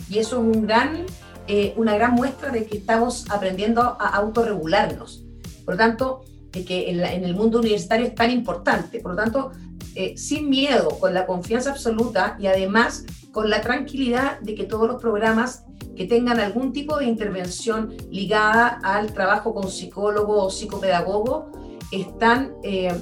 Y 0.10 0.20
eso 0.20 0.38
es 0.38 0.56
un 0.56 0.68
gran, 0.68 1.06
eh, 1.48 1.74
una 1.78 1.96
gran 1.96 2.14
muestra 2.14 2.52
de 2.52 2.66
que 2.66 2.78
estamos 2.78 3.26
aprendiendo 3.30 3.82
a 3.82 4.16
autorregularnos. 4.16 5.24
Por 5.66 5.76
lo 5.76 5.78
tanto, 5.78 6.26
que 6.52 6.90
en, 6.90 7.24
el 7.24 7.36
mundo 7.36 7.60
universitario 7.60 8.08
es 8.08 8.16
tan 8.16 8.32
importante. 8.32 9.00
Por 9.00 9.12
lo 9.12 9.18
tanto, 9.18 9.52
eh, 9.96 10.18
sin 10.18 10.50
miedo, 10.50 10.90
con 11.00 11.14
la 11.14 11.26
confianza 11.26 11.72
absoluta 11.72 12.38
y 12.40 12.48
además 12.48 13.06
con 13.32 13.50
la 13.50 13.62
tranquilidad 13.62 14.40
de 14.40 14.56
que 14.56 14.64
todos 14.64 14.88
los 14.88 15.02
programas 15.02 15.66
que 15.96 16.06
tengan 16.06 16.40
algún 16.40 16.74
tipo 16.74 16.98
de 16.98 17.06
intervención 17.06 17.96
ligada 18.10 18.80
al 18.84 19.14
trabajo 19.14 19.54
con 19.54 19.70
psicólogo 19.70 20.44
o 20.44 20.50
psicopedagogo 20.50 21.52
están 21.92 22.54
eh, 22.64 22.94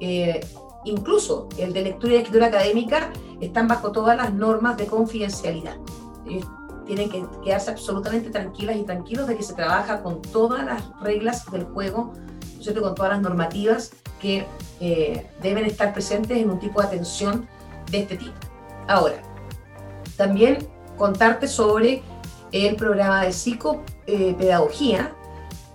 eh, 0.00 0.40
incluso 0.84 1.48
el 1.58 1.72
de 1.72 1.82
lectura 1.82 2.14
y 2.14 2.16
escritura 2.16 2.46
académica, 2.46 3.12
están 3.40 3.68
bajo 3.68 3.92
todas 3.92 4.16
las 4.16 4.32
normas 4.32 4.76
de 4.76 4.86
confidencialidad. 4.86 5.76
tienen 6.86 7.08
que 7.08 7.24
quedarse 7.44 7.70
absolutamente 7.70 8.30
tranquilas 8.30 8.76
y 8.76 8.82
tranquilos 8.82 9.28
de 9.28 9.36
que 9.36 9.42
se 9.42 9.54
trabaja 9.54 10.02
con 10.02 10.20
todas 10.20 10.64
las 10.64 10.82
reglas 11.00 11.48
del 11.50 11.64
juego, 11.64 12.12
con 12.80 12.94
todas 12.94 13.12
las 13.12 13.20
normativas 13.20 13.92
que 14.20 14.46
eh, 14.80 15.30
deben 15.40 15.64
estar 15.64 15.92
presentes 15.92 16.38
en 16.38 16.50
un 16.50 16.58
tipo 16.58 16.80
de 16.80 16.86
atención 16.88 17.48
de 17.90 18.00
este 18.00 18.16
tipo. 18.16 18.34
Ahora, 18.88 19.20
también 20.16 20.58
contarte 20.96 21.48
sobre 21.48 22.02
el 22.52 22.76
programa 22.76 23.24
de 23.24 23.32
psicopedagogía, 23.32 25.12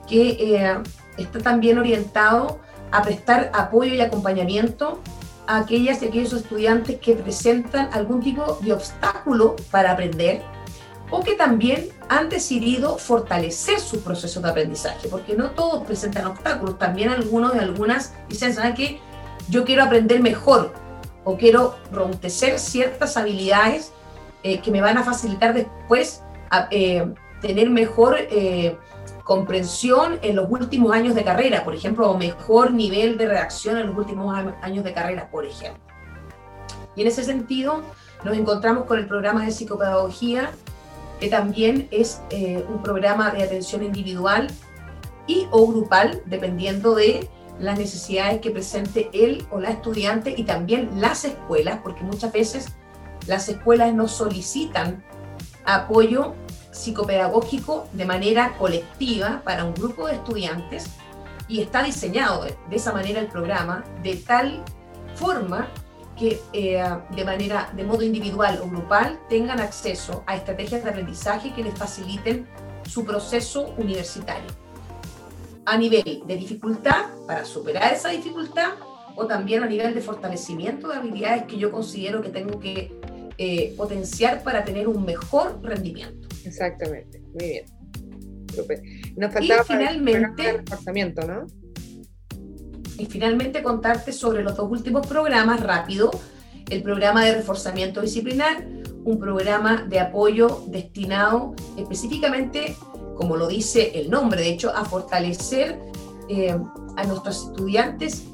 que 0.07 0.29
eh, 0.29 0.77
está 1.17 1.39
también 1.39 1.77
orientado 1.77 2.59
a 2.91 3.01
prestar 3.01 3.51
apoyo 3.53 3.93
y 3.93 4.01
acompañamiento 4.01 4.99
a 5.47 5.57
aquellas 5.57 6.01
y 6.01 6.07
aquellos 6.07 6.33
estudiantes 6.33 6.99
que 6.99 7.13
presentan 7.13 7.89
algún 7.93 8.21
tipo 8.21 8.59
de 8.61 8.73
obstáculo 8.73 9.55
para 9.71 9.91
aprender 9.91 10.41
o 11.09 11.21
que 11.21 11.35
también 11.35 11.87
han 12.09 12.29
decidido 12.29 12.97
fortalecer 12.97 13.79
su 13.79 14.01
proceso 14.01 14.41
de 14.41 14.49
aprendizaje, 14.49 15.07
porque 15.07 15.35
no 15.35 15.51
todos 15.51 15.85
presentan 15.85 16.27
obstáculos, 16.27 16.77
también 16.77 17.09
algunos 17.09 17.55
y 17.55 17.59
algunas 17.59 18.13
dicen, 18.27 18.53
¿saben 18.53 18.73
qué? 18.73 18.99
Yo 19.49 19.63
quiero 19.63 19.83
aprender 19.83 20.21
mejor 20.21 20.73
o 21.23 21.37
quiero 21.37 21.77
rompecer 21.91 22.59
ciertas 22.59 23.15
habilidades 23.15 23.93
eh, 24.47 24.61
que 24.61 24.71
me 24.71 24.79
van 24.79 24.97
a 24.97 25.03
facilitar 25.03 25.53
después 25.53 26.23
eh, 26.71 27.05
tener 27.41 27.69
mejor 27.69 28.15
eh, 28.17 28.77
comprensión 29.25 30.19
en 30.21 30.37
los 30.37 30.49
últimos 30.49 30.93
años 30.93 31.15
de 31.15 31.25
carrera, 31.25 31.65
por 31.65 31.75
ejemplo, 31.75 32.09
o 32.09 32.17
mejor 32.17 32.71
nivel 32.71 33.17
de 33.17 33.27
reacción 33.27 33.77
en 33.77 33.87
los 33.87 33.97
últimos 33.97 34.33
años 34.61 34.85
de 34.85 34.93
carrera, 34.93 35.29
por 35.29 35.45
ejemplo. 35.45 35.83
Y 36.95 37.01
en 37.01 37.07
ese 37.07 37.25
sentido, 37.25 37.81
nos 38.23 38.37
encontramos 38.37 38.85
con 38.85 38.99
el 38.99 39.05
programa 39.05 39.43
de 39.43 39.51
psicopedagogía, 39.51 40.51
que 41.19 41.27
también 41.27 41.89
es 41.91 42.21
un 42.69 42.81
programa 42.81 43.31
de 43.31 43.43
atención 43.43 43.83
individual 43.83 44.47
y 45.27 45.45
o 45.51 45.67
grupal, 45.67 46.21
dependiendo 46.25 46.95
de 46.95 47.29
las 47.59 47.77
necesidades 47.77 48.39
que 48.39 48.51
presente 48.51 49.09
él 49.11 49.45
o 49.51 49.59
la 49.59 49.71
estudiante 49.71 50.33
y 50.37 50.43
también 50.43 51.01
las 51.01 51.25
escuelas, 51.25 51.79
porque 51.83 52.05
muchas 52.05 52.31
veces 52.31 52.77
las 53.27 53.49
escuelas 53.49 53.93
nos 53.93 54.11
solicitan 54.11 55.03
apoyo 55.65 56.33
psicopedagógico 56.71 57.87
de 57.93 58.05
manera 58.05 58.55
colectiva 58.57 59.41
para 59.43 59.65
un 59.65 59.73
grupo 59.73 60.07
de 60.07 60.13
estudiantes 60.13 60.89
y 61.47 61.61
está 61.61 61.83
diseñado 61.83 62.43
de, 62.43 62.55
esa 62.71 62.93
manera 62.93 63.19
el 63.19 63.27
programa 63.27 63.83
de 64.03 64.15
tal 64.15 64.63
forma 65.15 65.67
que 66.17 66.41
eh, 66.53 66.83
de 67.15 67.25
manera 67.25 67.71
de 67.75 67.83
modo 67.83 68.03
individual 68.03 68.59
o 68.63 68.67
grupal 68.67 69.19
tengan 69.29 69.59
acceso 69.59 70.23
a 70.25 70.35
estrategias 70.35 70.83
de 70.83 70.89
aprendizaje 70.89 71.53
que 71.53 71.63
les 71.63 71.77
faciliten 71.77 72.47
su 72.87 73.05
proceso 73.05 73.73
universitario. 73.77 74.47
A 75.65 75.77
nivel 75.77 76.23
de 76.25 76.37
dificultad 76.37 77.07
para 77.27 77.45
superar 77.45 77.93
esa 77.93 78.09
dificultad 78.09 78.71
o 79.15 79.25
también 79.25 79.63
a 79.63 79.67
nivel 79.67 79.93
de 79.93 80.01
fortalecimiento 80.01 80.87
de 80.87 80.95
habilidades 80.95 81.43
que 81.43 81.57
yo 81.57 81.71
considero 81.71 82.21
que 82.21 82.29
tengo 82.29 82.59
que 82.59 82.96
eh, 83.37 83.73
potenciar 83.77 84.43
para 84.43 84.63
tener 84.65 84.87
un 84.87 85.05
mejor 85.05 85.59
rendimiento. 85.61 86.27
Exactamente, 86.43 87.21
muy 87.33 87.45
bien. 87.45 87.65
Nos 89.15 89.33
faltaba 89.33 89.61
y 89.61 89.65
finalmente, 89.65 90.49
el 90.49 90.57
reforzamiento, 90.57 91.27
¿no? 91.27 91.47
Y 92.97 93.05
finalmente 93.05 93.61
contarte 93.61 94.11
sobre 94.11 94.41
los 94.43 94.55
dos 94.55 94.71
últimos 94.71 95.05
programas 95.05 95.61
rápido. 95.61 96.09
El 96.69 96.81
programa 96.81 97.23
de 97.23 97.35
reforzamiento 97.35 98.01
disciplinar, 98.01 98.65
un 99.05 99.19
programa 99.19 99.85
de 99.87 99.99
apoyo 99.99 100.63
destinado 100.67 101.55
específicamente, 101.77 102.75
como 103.15 103.37
lo 103.37 103.47
dice 103.47 103.91
el 103.99 104.09
nombre, 104.09 104.41
de 104.41 104.49
hecho, 104.49 104.75
a 104.75 104.83
fortalecer 104.83 105.79
eh, 106.27 106.57
a 106.97 107.03
nuestros 107.05 107.49
estudiantes 107.49 108.25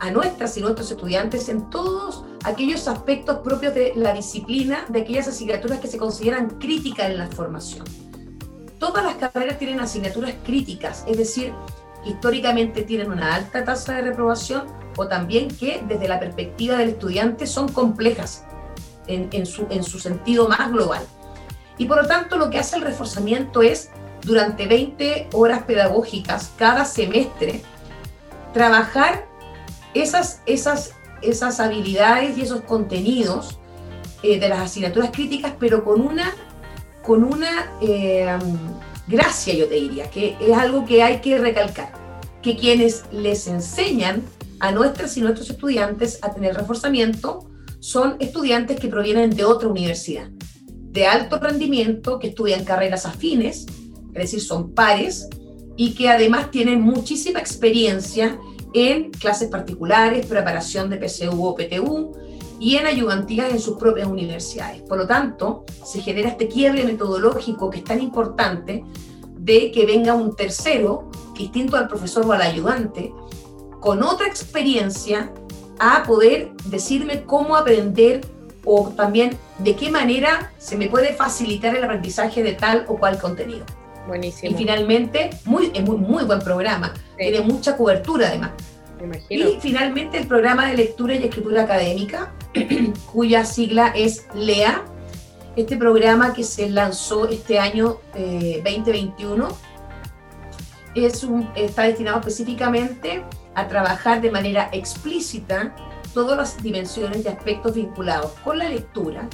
a 0.00 0.10
nuestras 0.10 0.56
y 0.56 0.60
nuestros 0.60 0.90
estudiantes 0.90 1.48
en 1.48 1.68
todos 1.70 2.24
aquellos 2.44 2.86
aspectos 2.88 3.38
propios 3.38 3.74
de 3.74 3.92
la 3.96 4.12
disciplina, 4.12 4.84
de 4.88 5.00
aquellas 5.00 5.28
asignaturas 5.28 5.80
que 5.80 5.88
se 5.88 5.98
consideran 5.98 6.50
críticas 6.58 7.10
en 7.10 7.18
la 7.18 7.26
formación. 7.28 7.84
Todas 8.78 9.04
las 9.04 9.16
carreras 9.16 9.58
tienen 9.58 9.80
asignaturas 9.80 10.34
críticas, 10.44 11.04
es 11.08 11.18
decir, 11.18 11.52
históricamente 12.04 12.82
tienen 12.82 13.10
una 13.10 13.34
alta 13.34 13.64
tasa 13.64 13.94
de 13.94 14.02
reprobación 14.02 14.66
o 14.96 15.08
también 15.08 15.48
que 15.48 15.82
desde 15.86 16.08
la 16.08 16.20
perspectiva 16.20 16.76
del 16.76 16.90
estudiante 16.90 17.46
son 17.46 17.68
complejas 17.68 18.44
en, 19.06 19.46
su, 19.46 19.66
en 19.70 19.82
su 19.82 19.98
sentido 19.98 20.48
más 20.48 20.70
global. 20.70 21.02
Y 21.76 21.86
por 21.86 22.02
lo 22.02 22.08
tanto 22.08 22.36
lo 22.36 22.50
que 22.50 22.58
hace 22.58 22.76
el 22.76 22.82
reforzamiento 22.82 23.62
es, 23.62 23.90
durante 24.22 24.66
20 24.66 25.28
horas 25.32 25.62
pedagógicas 25.62 26.52
cada 26.56 26.84
semestre, 26.84 27.62
trabajar 28.52 29.27
esas, 30.02 30.40
esas, 30.46 30.92
esas 31.22 31.60
habilidades 31.60 32.38
y 32.38 32.42
esos 32.42 32.62
contenidos 32.62 33.58
eh, 34.22 34.38
de 34.40 34.48
las 34.48 34.60
asignaturas 34.60 35.10
críticas, 35.10 35.54
pero 35.58 35.84
con 35.84 36.00
una, 36.00 36.34
con 37.02 37.24
una 37.24 37.72
eh, 37.80 38.26
gracia, 39.06 39.54
yo 39.54 39.68
te 39.68 39.76
diría, 39.76 40.10
que 40.10 40.36
es 40.40 40.56
algo 40.56 40.84
que 40.84 41.02
hay 41.02 41.20
que 41.20 41.38
recalcar, 41.38 41.92
que 42.42 42.56
quienes 42.56 43.04
les 43.12 43.46
enseñan 43.46 44.22
a 44.60 44.72
nuestras 44.72 45.16
y 45.16 45.20
nuestros 45.20 45.50
estudiantes 45.50 46.18
a 46.22 46.32
tener 46.34 46.54
reforzamiento 46.54 47.48
son 47.80 48.16
estudiantes 48.18 48.80
que 48.80 48.88
provienen 48.88 49.30
de 49.30 49.44
otra 49.44 49.68
universidad, 49.68 50.28
de 50.30 51.06
alto 51.06 51.38
rendimiento, 51.38 52.18
que 52.18 52.28
estudian 52.28 52.64
carreras 52.64 53.06
afines, 53.06 53.66
es 54.14 54.14
decir, 54.14 54.40
son 54.40 54.72
pares, 54.74 55.28
y 55.76 55.94
que 55.94 56.08
además 56.08 56.50
tienen 56.50 56.80
muchísima 56.80 57.38
experiencia 57.38 58.36
en 58.78 59.10
clases 59.10 59.48
particulares, 59.48 60.26
preparación 60.26 60.90
de 60.90 61.08
PSU 61.08 61.44
o 61.44 61.54
PTU 61.54 62.12
y 62.60 62.76
en 62.76 62.86
ayudantías 62.86 63.50
en 63.50 63.60
sus 63.60 63.78
propias 63.78 64.08
universidades. 64.08 64.82
Por 64.82 64.98
lo 64.98 65.06
tanto, 65.06 65.64
se 65.84 66.00
genera 66.00 66.30
este 66.30 66.48
quiebre 66.48 66.84
metodológico 66.84 67.70
que 67.70 67.78
es 67.78 67.84
tan 67.84 68.00
importante 68.00 68.84
de 69.38 69.70
que 69.70 69.86
venga 69.86 70.14
un 70.14 70.34
tercero, 70.34 71.10
distinto 71.36 71.76
al 71.76 71.88
profesor 71.88 72.26
o 72.26 72.32
al 72.32 72.42
ayudante, 72.42 73.12
con 73.80 74.02
otra 74.02 74.26
experiencia 74.26 75.32
a 75.78 76.02
poder 76.02 76.50
decirme 76.66 77.22
cómo 77.24 77.56
aprender 77.56 78.20
o 78.64 78.88
también 78.90 79.38
de 79.58 79.76
qué 79.76 79.90
manera 79.90 80.52
se 80.58 80.76
me 80.76 80.88
puede 80.88 81.14
facilitar 81.14 81.76
el 81.76 81.84
aprendizaje 81.84 82.42
de 82.42 82.52
tal 82.52 82.84
o 82.88 82.98
cual 82.98 83.18
contenido. 83.20 83.64
Buenísimo. 84.08 84.52
Y 84.52 84.54
finalmente, 84.56 85.30
muy, 85.44 85.70
es 85.74 85.84
muy, 85.84 85.98
muy 85.98 86.24
buen 86.24 86.40
programa, 86.40 86.94
tiene 87.16 87.42
mucha 87.42 87.76
cobertura 87.76 88.28
además. 88.28 88.52
Y 89.28 89.58
finalmente 89.60 90.18
el 90.18 90.26
programa 90.26 90.66
de 90.66 90.76
lectura 90.76 91.14
y 91.14 91.22
escritura 91.22 91.62
académica, 91.62 92.32
cuya 93.12 93.44
sigla 93.44 93.88
es 93.94 94.26
LEA, 94.34 94.82
este 95.56 95.76
programa 95.76 96.32
que 96.32 96.42
se 96.42 96.68
lanzó 96.70 97.28
este 97.28 97.58
año 97.58 98.00
2021 98.14 99.48
eh, 100.94 101.06
es 101.06 101.22
un, 101.22 101.48
está 101.54 101.82
destinado 101.82 102.18
específicamente 102.20 103.22
a 103.54 103.68
trabajar 103.68 104.20
de 104.20 104.30
manera 104.30 104.68
explícita 104.72 105.74
todas 106.14 106.36
las 106.36 106.62
dimensiones 106.62 107.24
y 107.24 107.28
aspectos 107.28 107.74
vinculados 107.74 108.32
con 108.44 108.58
la 108.58 108.68
lectura, 108.68 109.28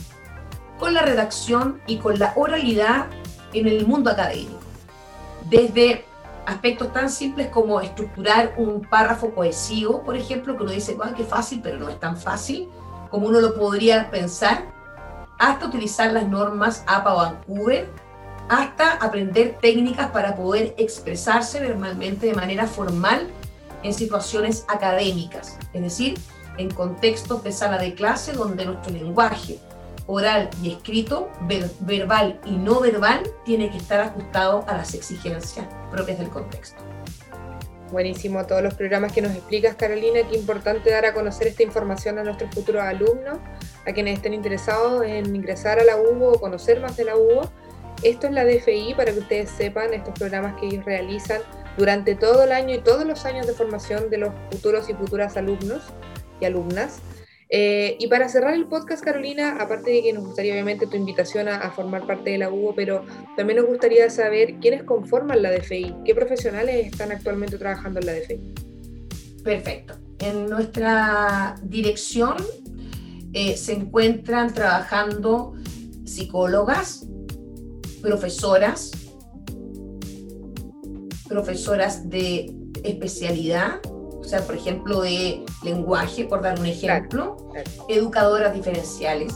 con 0.79 0.95
la 0.95 1.03
redacción 1.03 1.81
y 1.87 1.99
con 1.99 2.19
la 2.19 2.33
oralidad 2.37 3.07
en 3.53 3.69
el 3.69 3.87
mundo 3.87 4.11
académico 4.11 4.54
desde 5.49 6.05
aspectos 6.47 6.93
tan 6.93 7.11
simples 7.11 7.49
como 7.49 7.81
estructurar 7.81 8.55
un 8.57 8.83
párrafo 8.83 9.35
cohesivo, 9.35 10.03
por 10.03 10.17
ejemplo, 10.17 10.57
que 10.57 10.63
uno 10.63 10.73
dice, 10.73 10.97
ah, 11.03 11.13
qué 11.17 11.25
fácil, 11.25 11.61
pero 11.63 11.79
no 11.79 11.89
es 11.89 11.99
tan 11.99 12.17
fácil 12.17 12.69
como 13.11 13.29
uno 13.29 13.41
lo 13.41 13.55
podría 13.55 14.11
pensar, 14.11 14.65
hasta 15.39 15.67
utilizar 15.67 16.13
las 16.13 16.27
normas 16.27 16.83
APA 16.87 17.15
o 17.15 17.17
Vancouver, 17.19 17.89
hasta 18.49 18.93
aprender 18.95 19.57
técnicas 19.61 20.11
para 20.11 20.35
poder 20.35 20.75
expresarse 20.79 21.61
verbalmente 21.61 22.27
de 22.27 22.35
manera 22.35 22.67
formal 22.67 23.31
en 23.85 23.95
situaciones 23.95 24.65
académicas, 24.69 25.59
es 25.73 25.83
decir, 25.83 26.19
en 26.59 26.71
contextos 26.71 27.43
de 27.45 27.53
sala 27.53 27.79
de 27.79 27.95
clase 27.95 28.33
donde 28.33 28.67
nuestro 28.67 28.93
lenguaje, 28.93 29.59
oral 30.07 30.51
y 30.63 30.73
escrito, 30.73 31.31
verbal 31.81 32.41
y 32.45 32.53
no 32.53 32.81
verbal, 32.81 33.23
tiene 33.45 33.71
que 33.71 33.79
estar 33.79 34.01
ajustado 34.01 34.65
a 34.69 34.77
las 34.77 34.95
exigencias 34.95 35.67
propias 35.91 36.19
del 36.19 36.29
contexto. 36.29 36.83
Buenísimo 37.91 38.45
todos 38.45 38.63
los 38.63 38.75
programas 38.75 39.13
que 39.13 39.23
nos 39.23 39.33
explicas, 39.33 39.77
Carolina. 39.77 40.21
Qué 40.29 40.37
importante 40.37 40.91
dar 40.91 41.05
a 41.07 41.15
conocer 41.15 41.47
esta 41.47 41.63
información 41.63 42.19
a 42.19 42.25
nuestros 42.25 42.53
futuros 42.53 42.83
alumnos, 42.83 43.39
a 43.87 43.93
quienes 43.93 44.17
estén 44.17 44.35
interesados 44.35 45.05
en 45.05 45.35
ingresar 45.37 45.79
a 45.79 45.85
la 45.85 45.97
UBO 45.97 46.33
o 46.33 46.41
conocer 46.41 46.81
más 46.81 46.97
de 46.97 47.05
la 47.05 47.17
UBO. 47.17 47.51
Esto 48.03 48.27
es 48.27 48.33
la 48.33 48.45
DFI 48.45 48.95
para 48.97 49.13
que 49.13 49.21
ustedes 49.21 49.51
sepan 49.51 49.95
estos 49.95 50.13
programas 50.19 50.59
que 50.59 50.67
ellos 50.67 50.85
realizan 50.85 51.41
durante 51.77 52.15
todo 52.15 52.45
el 52.45 52.53
año 52.53 52.75
y 52.75 52.79
todos 52.79 53.05
los 53.05 53.25
años 53.27 53.47
de 53.47 53.53
formación 53.53 54.11
de 54.11 54.19
los 54.19 54.31
futuros 54.51 54.89
y 54.89 54.95
futuras 54.95 55.37
alumnos 55.37 55.83
y 56.41 56.47
alumnas. 56.47 56.99
Eh, 57.51 57.97
y 58.01 58.07
para 58.09 58.29
cerrar 58.29 58.55
el 58.55 58.67
podcast, 58.67 59.05
Carolina, 59.05 59.57
aparte 59.61 59.91
de 59.91 60.03
que 60.03 60.13
nos 60.13 60.25
gustaría 60.25 60.55
obviamente 60.55 60.87
tu 60.87 60.97
invitación 60.97 61.49
a, 61.49 61.71
formar 61.71 62.07
parte 62.07 62.31
de 62.31 62.39
la 62.39 62.51
UBO, 62.51 62.75
pero 62.75 63.05
también 63.37 63.59
nos 63.59 63.67
gustaría 63.67 64.09
saber 64.11 64.55
quiénes 64.61 64.85
conforman 64.85 65.43
la 65.43 65.51
DFI, 65.51 65.95
qué 66.05 66.15
profesionales 66.15 66.87
están 66.87 67.13
actualmente 67.13 67.59
trabajando 67.59 68.01
en 68.01 68.07
la 68.07 68.13
DFI. 68.15 68.55
Perfecto. 69.43 69.95
En 70.21 70.47
nuestra 70.47 71.57
dirección 71.63 72.37
eh, 73.35 73.57
se 73.57 73.73
encuentran 73.73 74.55
trabajando 74.55 75.55
psicólogas, 76.05 77.07
profesoras, 78.01 78.93
profesoras 81.29 82.09
de 82.09 82.55
especialidad, 82.85 83.81
o 84.25 84.29
sea, 84.29 84.41
por 84.47 84.57
ejemplo, 84.57 85.03
de 85.03 85.45
lenguaje, 85.63 86.25
por 86.25 86.43
dar 86.43 86.59
un 86.59 86.67
ejemplo, 86.67 87.37
educadoras 87.89 88.55
diferenciales. 88.55 89.35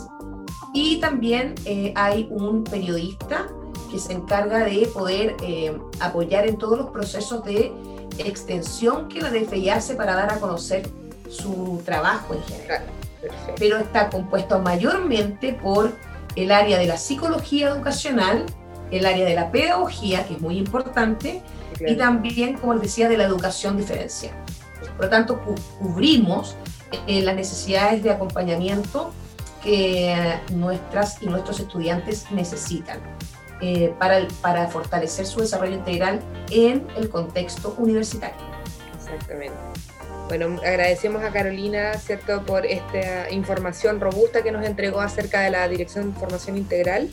Y 0.73 0.99
también 1.01 1.55
eh, 1.65 1.93
hay 1.95 2.29
un 2.31 2.65
periodista 2.65 3.47
que 3.91 3.99
se 3.99 4.13
encarga 4.13 4.65
de 4.65 4.89
poder 4.93 5.37
eh, 5.43 5.77
apoyar 6.01 6.47
en 6.47 6.57
todos 6.57 6.79
los 6.79 6.91
procesos 6.91 7.45
de 7.45 7.73
extensión 8.19 9.09
que 9.09 9.21
la 9.21 9.31
DFI 9.31 9.71
hace 9.71 9.95
para 9.95 10.15
dar 10.15 10.33
a 10.33 10.41
conocer 10.41 10.89
su 11.29 11.83
trabajo 11.85 12.35
en 12.35 12.43
general. 12.43 12.83
Pero 13.59 13.79
está 13.79 14.09
compuesto 14.09 14.59
mayormente 14.61 15.53
por 15.53 15.93
el 16.37 16.51
área 16.51 16.79
de 16.79 16.87
la 16.87 16.97
psicología 16.97 17.69
educacional, 17.69 18.47
el 18.91 19.05
área 19.05 19.27
de 19.27 19.35
la 19.35 19.51
pedagogía, 19.51 20.27
que 20.27 20.35
es 20.35 20.41
muy 20.41 20.57
importante, 20.57 21.43
y 21.81 21.95
también, 21.97 22.57
como 22.57 22.75
les 22.75 22.83
decía, 22.83 23.09
de 23.09 23.17
la 23.17 23.25
educación 23.25 23.77
diferencial. 23.77 24.35
Por 24.81 25.05
lo 25.07 25.11
tanto, 25.11 25.41
cubrimos 25.79 26.57
eh, 27.07 27.23
las 27.23 27.35
necesidades 27.35 28.03
de 28.03 28.11
acompañamiento 28.11 29.13
que 29.63 30.15
nuestras 30.53 31.23
y 31.23 31.27
nuestros 31.27 31.61
estudiantes 31.61 32.31
necesitan 32.31 33.01
eh, 33.61 33.93
para, 33.99 34.27
para 34.41 34.69
fortalecer 34.69 35.27
su 35.27 35.41
desarrollo 35.41 35.75
integral 35.75 36.21
en 36.51 36.87
el 36.97 37.09
contexto 37.09 37.75
universitario. 37.79 38.37
Exactamente. 38.97 39.57
Bueno, 40.29 40.61
agradecemos 40.65 41.25
a 41.25 41.31
Carolina, 41.31 41.95
¿cierto?, 41.95 42.43
por 42.45 42.67
esta 42.67 43.31
información 43.31 43.99
robusta 43.99 44.43
que 44.43 44.53
nos 44.53 44.65
entregó 44.65 45.01
acerca 45.01 45.41
de 45.41 45.51
la 45.51 45.67
Dirección 45.69 46.13
de 46.13 46.21
Formación 46.21 46.59
Integral 46.59 47.11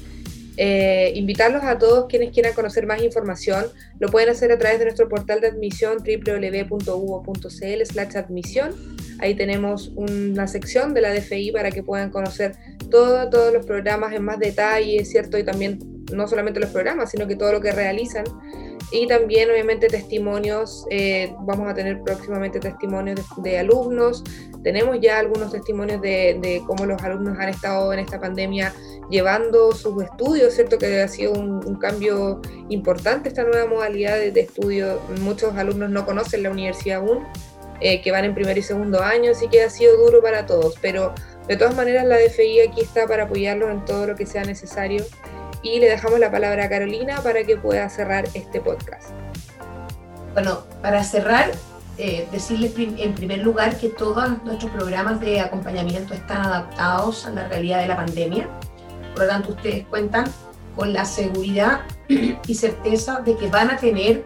eh, 0.58 1.12
invitarlos 1.16 1.64
a 1.64 1.78
todos 1.78 2.06
quienes 2.08 2.32
quieran 2.32 2.54
conocer 2.54 2.86
más 2.86 3.02
información, 3.02 3.66
lo 4.00 4.10
pueden 4.10 4.30
hacer 4.30 4.52
a 4.52 4.58
través 4.58 4.80
de 4.80 4.86
nuestro 4.86 5.10
portal 5.10 5.42
de 5.42 5.48
admisión 5.48 5.98
www.uvo.cl 5.98 7.82
admisión. 8.16 8.76
Ahí 9.20 9.36
tenemos 9.36 9.92
una 9.96 10.48
sección 10.48 10.94
de 10.94 11.02
la 11.02 11.14
DFI 11.14 11.52
para 11.52 11.72
que 11.72 11.84
puedan 11.84 12.10
conocer 12.10 12.56
todo, 12.90 13.30
todos 13.30 13.54
los 13.54 13.66
programas 13.66 14.14
en 14.14 14.24
más 14.24 14.40
detalle, 14.40 15.04
¿cierto? 15.06 15.38
Y 15.38 15.44
también 15.44 15.80
no 16.14 16.28
solamente 16.28 16.60
los 16.60 16.70
programas, 16.70 17.12
sino 17.12 17.28
que 17.28 17.36
todo 17.36 17.52
lo 17.52 17.62
que 17.62 17.72
realizan 17.72 18.26
y 18.92 19.08
también 19.08 19.50
obviamente 19.50 19.88
testimonios, 19.88 20.86
eh, 20.90 21.34
vamos 21.42 21.70
a 21.70 21.74
tener 21.74 22.02
próximamente 22.02 22.60
testimonios 22.60 23.20
de, 23.38 23.58
alumnos, 23.58 24.24
tenemos 24.64 25.00
ya 25.02 25.20
algunos 25.20 25.52
testimonios 25.52 26.02
de, 26.02 26.62
cómo 26.66 26.86
los 26.86 27.02
alumnos 27.02 27.38
han 27.40 27.50
estado 27.50 27.92
en 27.94 28.00
esta 28.00 28.20
pandemia 28.20 28.74
llevando 29.10 29.72
sus 29.72 30.04
estudios, 30.04 30.54
¿cierto? 30.54 30.78
Que 30.78 31.02
ha 31.02 31.08
sido 31.08 31.34
un, 31.34 31.76
cambio 31.80 32.42
importante 32.70 33.30
esta 33.30 33.44
nueva 33.44 33.68
modalidad 33.68 34.18
de, 34.18 34.40
estudio, 34.40 35.02
muchos 35.22 35.56
alumnos 35.56 35.90
no 35.90 36.06
conocen 36.06 36.44
la 36.44 36.52
universidad 36.52 37.00
aún, 37.00 37.26
eh, 37.82 38.02
que 38.02 38.12
van 38.12 38.24
en 38.24 38.34
primer 38.34 38.58
y 38.58 38.62
segundo 38.62 39.02
año, 39.02 39.32
así 39.32 39.48
que 39.50 39.62
ha 39.62 39.70
sido 39.70 39.98
duro 39.98 40.22
para 40.22 40.46
todos, 40.46 40.76
pero 40.82 41.14
de 41.48 41.58
todas 41.58 41.76
maneras 41.76 42.06
la 42.06 42.18
DFI 42.18 42.62
aquí 42.62 42.82
está 42.82 43.06
para 43.08 43.24
apoyarlos 43.24 43.70
en 43.70 43.86
todo 43.86 44.08
lo 44.08 44.16
que 44.16 44.26
sea 44.26 44.44
necesario 44.44 45.04
y 45.66 45.80
le 45.80 45.90
dejamos 45.90 46.20
la 46.20 46.30
palabra 46.30 46.66
a 46.66 46.70
Carolina 46.70 47.22
para 47.24 47.44
que 47.44 47.58
pueda 47.58 47.90
cerrar 47.90 48.26
este 48.36 48.62
podcast. 48.62 49.10
Bueno, 50.34 50.60
para 50.84 51.04
cerrar, 51.04 51.52
eh, 51.98 52.28
decirles 52.32 52.74
en 52.78 53.16
primer 53.16 53.40
lugar 53.40 53.76
que 53.78 53.90
todos 53.90 54.44
nuestros 54.44 54.72
programas 54.72 55.20
de 55.22 55.40
acompañamiento 55.40 56.14
están 56.14 56.46
adaptados 56.46 57.26
a 57.26 57.32
la 57.32 57.48
realidad 57.48 57.80
de 57.80 57.88
la 57.88 57.96
pandemia. 57.96 58.48
Por 59.16 59.24
lo 59.24 59.28
tanto, 59.28 59.50
ustedes 59.54 59.88
cuentan 59.88 60.26
con 60.76 60.94
la 60.94 61.04
seguridad 61.04 61.82
y 62.08 62.54
certeza 62.54 63.22
de 63.22 63.36
que 63.36 63.50
van 63.50 63.72
a 63.72 63.78
tener 63.78 64.24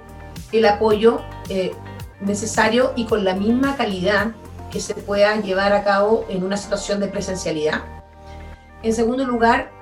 el 0.52 0.66
apoyo 0.66 1.22
eh, 1.48 1.72
necesario 2.20 2.92
y 2.98 3.06
con 3.06 3.24
la 3.24 3.34
misma 3.34 3.78
calidad 3.78 4.32
que 4.72 4.82
se 4.82 4.94
pueda 4.94 5.38
llevar 5.38 5.72
a 5.72 5.86
cabo 5.86 6.26
en 6.28 6.44
una 6.44 6.58
situación 6.58 7.00
de 7.00 7.08
presencialidad. 7.08 7.82
En 8.84 8.94
segundo 8.94 9.26
lugar, 9.26 9.79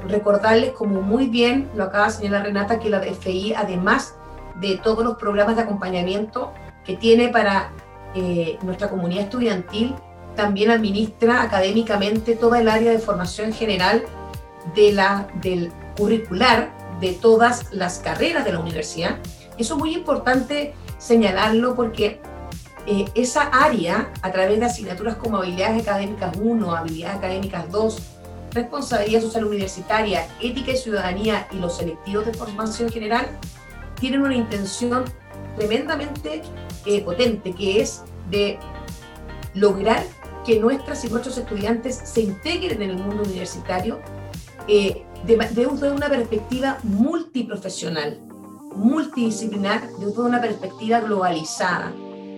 recordarles, 0.00 0.72
como 0.72 1.02
muy 1.02 1.28
bien 1.28 1.70
lo 1.74 1.84
acaba 1.84 2.06
de 2.06 2.12
señalar 2.12 2.44
Renata, 2.44 2.78
que 2.78 2.88
la 2.88 3.00
DFI, 3.00 3.54
además 3.54 4.14
de 4.60 4.78
todos 4.78 5.04
los 5.04 5.16
programas 5.16 5.56
de 5.56 5.62
acompañamiento 5.62 6.52
que 6.84 6.96
tiene 6.96 7.28
para 7.28 7.70
eh, 8.14 8.58
nuestra 8.62 8.88
comunidad 8.88 9.24
estudiantil, 9.24 9.94
también 10.36 10.70
administra 10.70 11.42
académicamente 11.42 12.36
toda 12.36 12.60
el 12.60 12.68
área 12.68 12.90
de 12.90 12.98
formación 12.98 13.52
general 13.52 14.02
de 14.74 14.92
la, 14.92 15.28
del 15.42 15.72
curricular 15.96 16.70
de 17.00 17.12
todas 17.12 17.72
las 17.72 17.98
carreras 17.98 18.44
de 18.44 18.52
la 18.52 18.60
universidad. 18.60 19.18
Eso 19.58 19.74
es 19.74 19.80
muy 19.80 19.94
importante 19.94 20.74
señalarlo 20.98 21.74
porque 21.74 22.20
eh, 22.86 23.04
esa 23.14 23.42
área, 23.42 24.10
a 24.22 24.32
través 24.32 24.58
de 24.58 24.66
asignaturas 24.66 25.16
como 25.16 25.38
habilidades 25.38 25.82
académicas 25.82 26.36
1, 26.40 26.74
habilidades 26.74 27.16
académicas 27.16 27.70
2, 27.70 28.02
responsabilidad 28.52 29.22
social 29.22 29.44
universitaria, 29.44 30.28
ética 30.40 30.72
y 30.72 30.76
ciudadanía 30.76 31.48
y 31.52 31.56
los 31.56 31.76
selectivos 31.76 32.26
de 32.26 32.34
formación 32.34 32.90
general 32.90 33.26
tienen 33.98 34.22
una 34.22 34.34
intención 34.34 35.04
tremendamente 35.56 36.42
eh, 36.86 37.02
potente, 37.02 37.52
que 37.52 37.80
es 37.80 38.02
de 38.30 38.58
lograr 39.54 40.02
que 40.44 40.58
nuestras 40.58 41.04
y 41.04 41.08
nuestros 41.08 41.38
estudiantes 41.38 42.00
se 42.04 42.22
integren 42.22 42.82
en 42.82 42.90
el 42.90 42.96
mundo 42.96 43.22
universitario 43.22 44.00
eh, 44.66 45.04
de, 45.24 45.36
de, 45.36 45.66
una 45.66 46.08
perspectiva 46.08 46.78
multiprofesional, 46.82 48.20
multidisciplinar, 48.74 49.88
de 49.98 50.06
una 50.06 50.40
perspectiva 50.40 51.00
globalizada, 51.00 51.92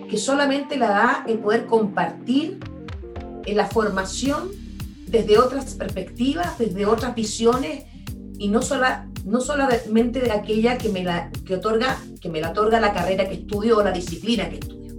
que 0.09 0.17
solamente 0.17 0.77
la 0.77 0.89
da 0.89 1.25
el 1.27 1.39
poder 1.39 1.65
compartir 1.65 2.59
en 3.45 3.57
la 3.57 3.65
formación 3.65 4.64
desde 5.07 5.37
otras 5.37 5.75
perspectivas, 5.75 6.57
desde 6.57 6.85
otras 6.85 7.15
visiones 7.15 7.83
y 8.37 8.49
no, 8.49 8.61
sola, 8.61 9.09
no 9.23 9.39
solamente 9.39 10.19
de 10.19 10.31
aquella 10.31 10.77
que 10.77 10.89
me, 10.89 11.03
la, 11.03 11.31
que, 11.45 11.55
otorga, 11.55 11.97
que 12.19 12.29
me 12.29 12.41
la 12.41 12.51
otorga 12.51 12.79
la 12.79 12.93
carrera 12.93 13.27
que 13.27 13.35
estudio 13.35 13.77
o 13.77 13.83
la 13.83 13.91
disciplina 13.91 14.49
que 14.49 14.55
estudio. 14.55 14.95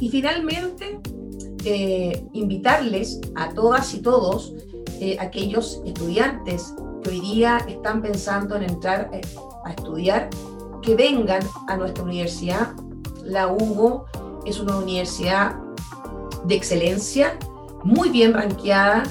Y 0.00 0.08
finalmente, 0.08 1.00
eh, 1.64 2.24
invitarles 2.32 3.20
a 3.34 3.50
todas 3.50 3.92
y 3.94 4.00
todos 4.00 4.54
eh, 5.00 5.16
aquellos 5.20 5.82
estudiantes 5.84 6.74
que 7.02 7.10
hoy 7.10 7.20
día 7.20 7.58
están 7.68 8.02
pensando 8.02 8.56
en 8.56 8.64
entrar 8.64 9.10
eh, 9.12 9.20
a 9.64 9.72
estudiar, 9.72 10.30
que 10.82 10.94
vengan 10.94 11.42
a 11.68 11.76
nuestra 11.76 12.04
universidad. 12.04 12.72
La 13.24 13.48
UBO 13.48 14.06
es 14.46 14.58
una 14.58 14.76
universidad 14.78 15.56
de 16.44 16.54
excelencia, 16.54 17.38
muy 17.84 18.10
bien 18.10 18.34
ranqueada, 18.34 19.02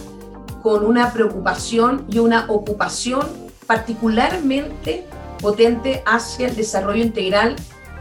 con 0.61 0.85
una 0.85 1.13
preocupación 1.13 2.05
y 2.09 2.19
una 2.19 2.45
ocupación 2.49 3.25
particularmente 3.65 5.05
potente 5.39 6.03
hacia 6.05 6.47
el 6.47 6.55
desarrollo 6.55 7.01
integral 7.01 7.55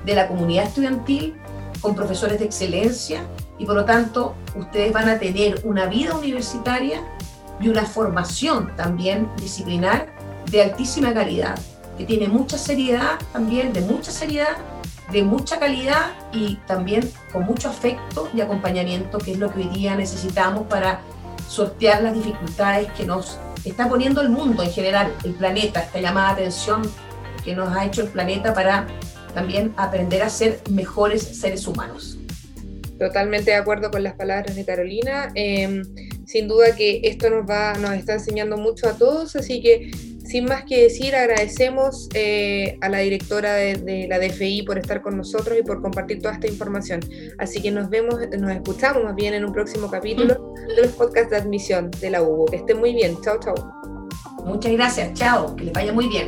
de 0.05 0.15
la 0.15 0.27
comunidad 0.27 0.65
estudiantil, 0.65 1.37
con 1.81 1.95
profesores 1.95 2.39
de 2.39 2.47
excelencia 2.47 3.23
y 3.59 3.65
por 3.65 3.77
lo 3.77 3.85
tanto 3.85 4.35
ustedes 4.57 4.93
van 4.93 5.09
a 5.09 5.19
tener 5.19 5.61
una 5.65 5.87
vida 5.87 6.15
universitaria 6.15 7.03
y 7.61 7.69
una 7.69 7.85
formación 7.85 8.75
también 8.77 9.29
disciplinar 9.37 10.13
de 10.51 10.63
altísima 10.63 11.13
calidad, 11.13 11.59
que 11.97 12.05
tiene 12.05 12.29
mucha 12.29 12.57
seriedad 12.57 13.19
también, 13.33 13.73
de 13.73 13.81
mucha 13.81 14.11
seriedad, 14.11 14.57
de 15.13 15.23
mucha 15.23 15.59
calidad 15.59 16.13
y 16.33 16.57
también 16.67 17.11
con 17.33 17.45
mucho 17.45 17.69
afecto 17.69 18.29
y 18.35 18.41
acompañamiento, 18.41 19.19
que 19.19 19.33
es 19.33 19.39
lo 19.39 19.53
que 19.53 19.61
hoy 19.61 19.69
día 19.69 19.95
necesitamos 19.95 20.67
para 20.67 21.01
sortear 21.49 22.03
las 22.03 22.15
dificultades 22.15 22.93
que 22.93 23.07
nos 23.07 23.39
está 23.65 23.89
poniendo 23.89 24.21
el 24.21 24.29
mundo 24.29 24.63
en 24.63 24.71
general, 24.71 25.13
el 25.25 25.33
planeta, 25.35 25.81
esta 25.81 26.01
llamada 26.01 26.31
atención 26.31 26.83
que 27.45 27.55
nos 27.55 27.75
ha 27.75 27.87
hecho 27.87 28.03
el 28.03 28.09
planeta 28.09 28.53
para 28.53 28.87
también 29.35 29.73
aprender 29.77 30.23
a 30.23 30.29
ser 30.29 30.61
mejores 30.71 31.23
seres 31.23 31.67
humanos. 31.67 32.19
Totalmente 32.99 33.53
de 33.53 33.57
acuerdo 33.57 33.91
con 33.91 34.03
las 34.03 34.15
palabras 34.15 34.57
de 34.57 34.65
Carolina. 34.65 35.31
Em, 35.35 35.83
sin 36.27 36.49
duda 36.49 36.75
que 36.75 37.01
esto 37.05 37.31
nos 37.31 37.49
va, 37.49 37.75
nos 37.75 37.93
está 37.93 38.15
enseñando 38.15 38.57
mucho 38.57 38.89
a 38.89 38.93
todos, 38.95 39.37
así 39.37 39.63
que 39.63 39.91
sin 40.29 40.45
más 40.45 40.65
que 40.65 40.83
decir, 40.83 41.17
agradecemos 41.17 42.09
eh, 42.13 42.77
a 42.83 42.91
la 42.91 42.99
directora 42.99 43.55
de, 43.55 44.07
la 44.09 44.19
DFI 44.19 44.63
por 44.63 44.79
estar 44.79 45.01
con 45.01 45.17
nosotros 45.17 45.57
y 45.59 45.63
por 45.63 45.81
compartir 45.81 46.21
toda 46.21 46.35
esta 46.35 46.47
información. 46.47 47.01
Así 47.39 47.63
que 47.63 47.71
nos 47.71 47.89
vemos, 47.89 48.17
nos 48.39 48.51
escuchamos 48.53 49.05
más 49.05 49.15
bien 49.15 49.33
en 49.33 49.47
un 49.47 49.53
próximo 49.55 49.91
capítulo 49.91 50.53
de 50.77 50.83
los 50.83 50.93
podcasts 50.93 51.31
de 51.31 51.39
admisión 51.39 51.91
de 51.91 52.11
la 52.11 52.23
UBO. 52.23 52.45
Que 52.45 52.57
estén 52.57 52.79
muy 52.79 52.93
bien. 52.93 53.17
Chao, 53.23 53.41
chao. 53.41 53.55
Muchas 54.45 54.73
gracias. 54.73 55.15
Chao. 55.15 55.57
Que 55.57 55.65
les 55.65 55.73
vaya 55.73 55.95
muy 55.95 56.09
bien. 56.09 56.27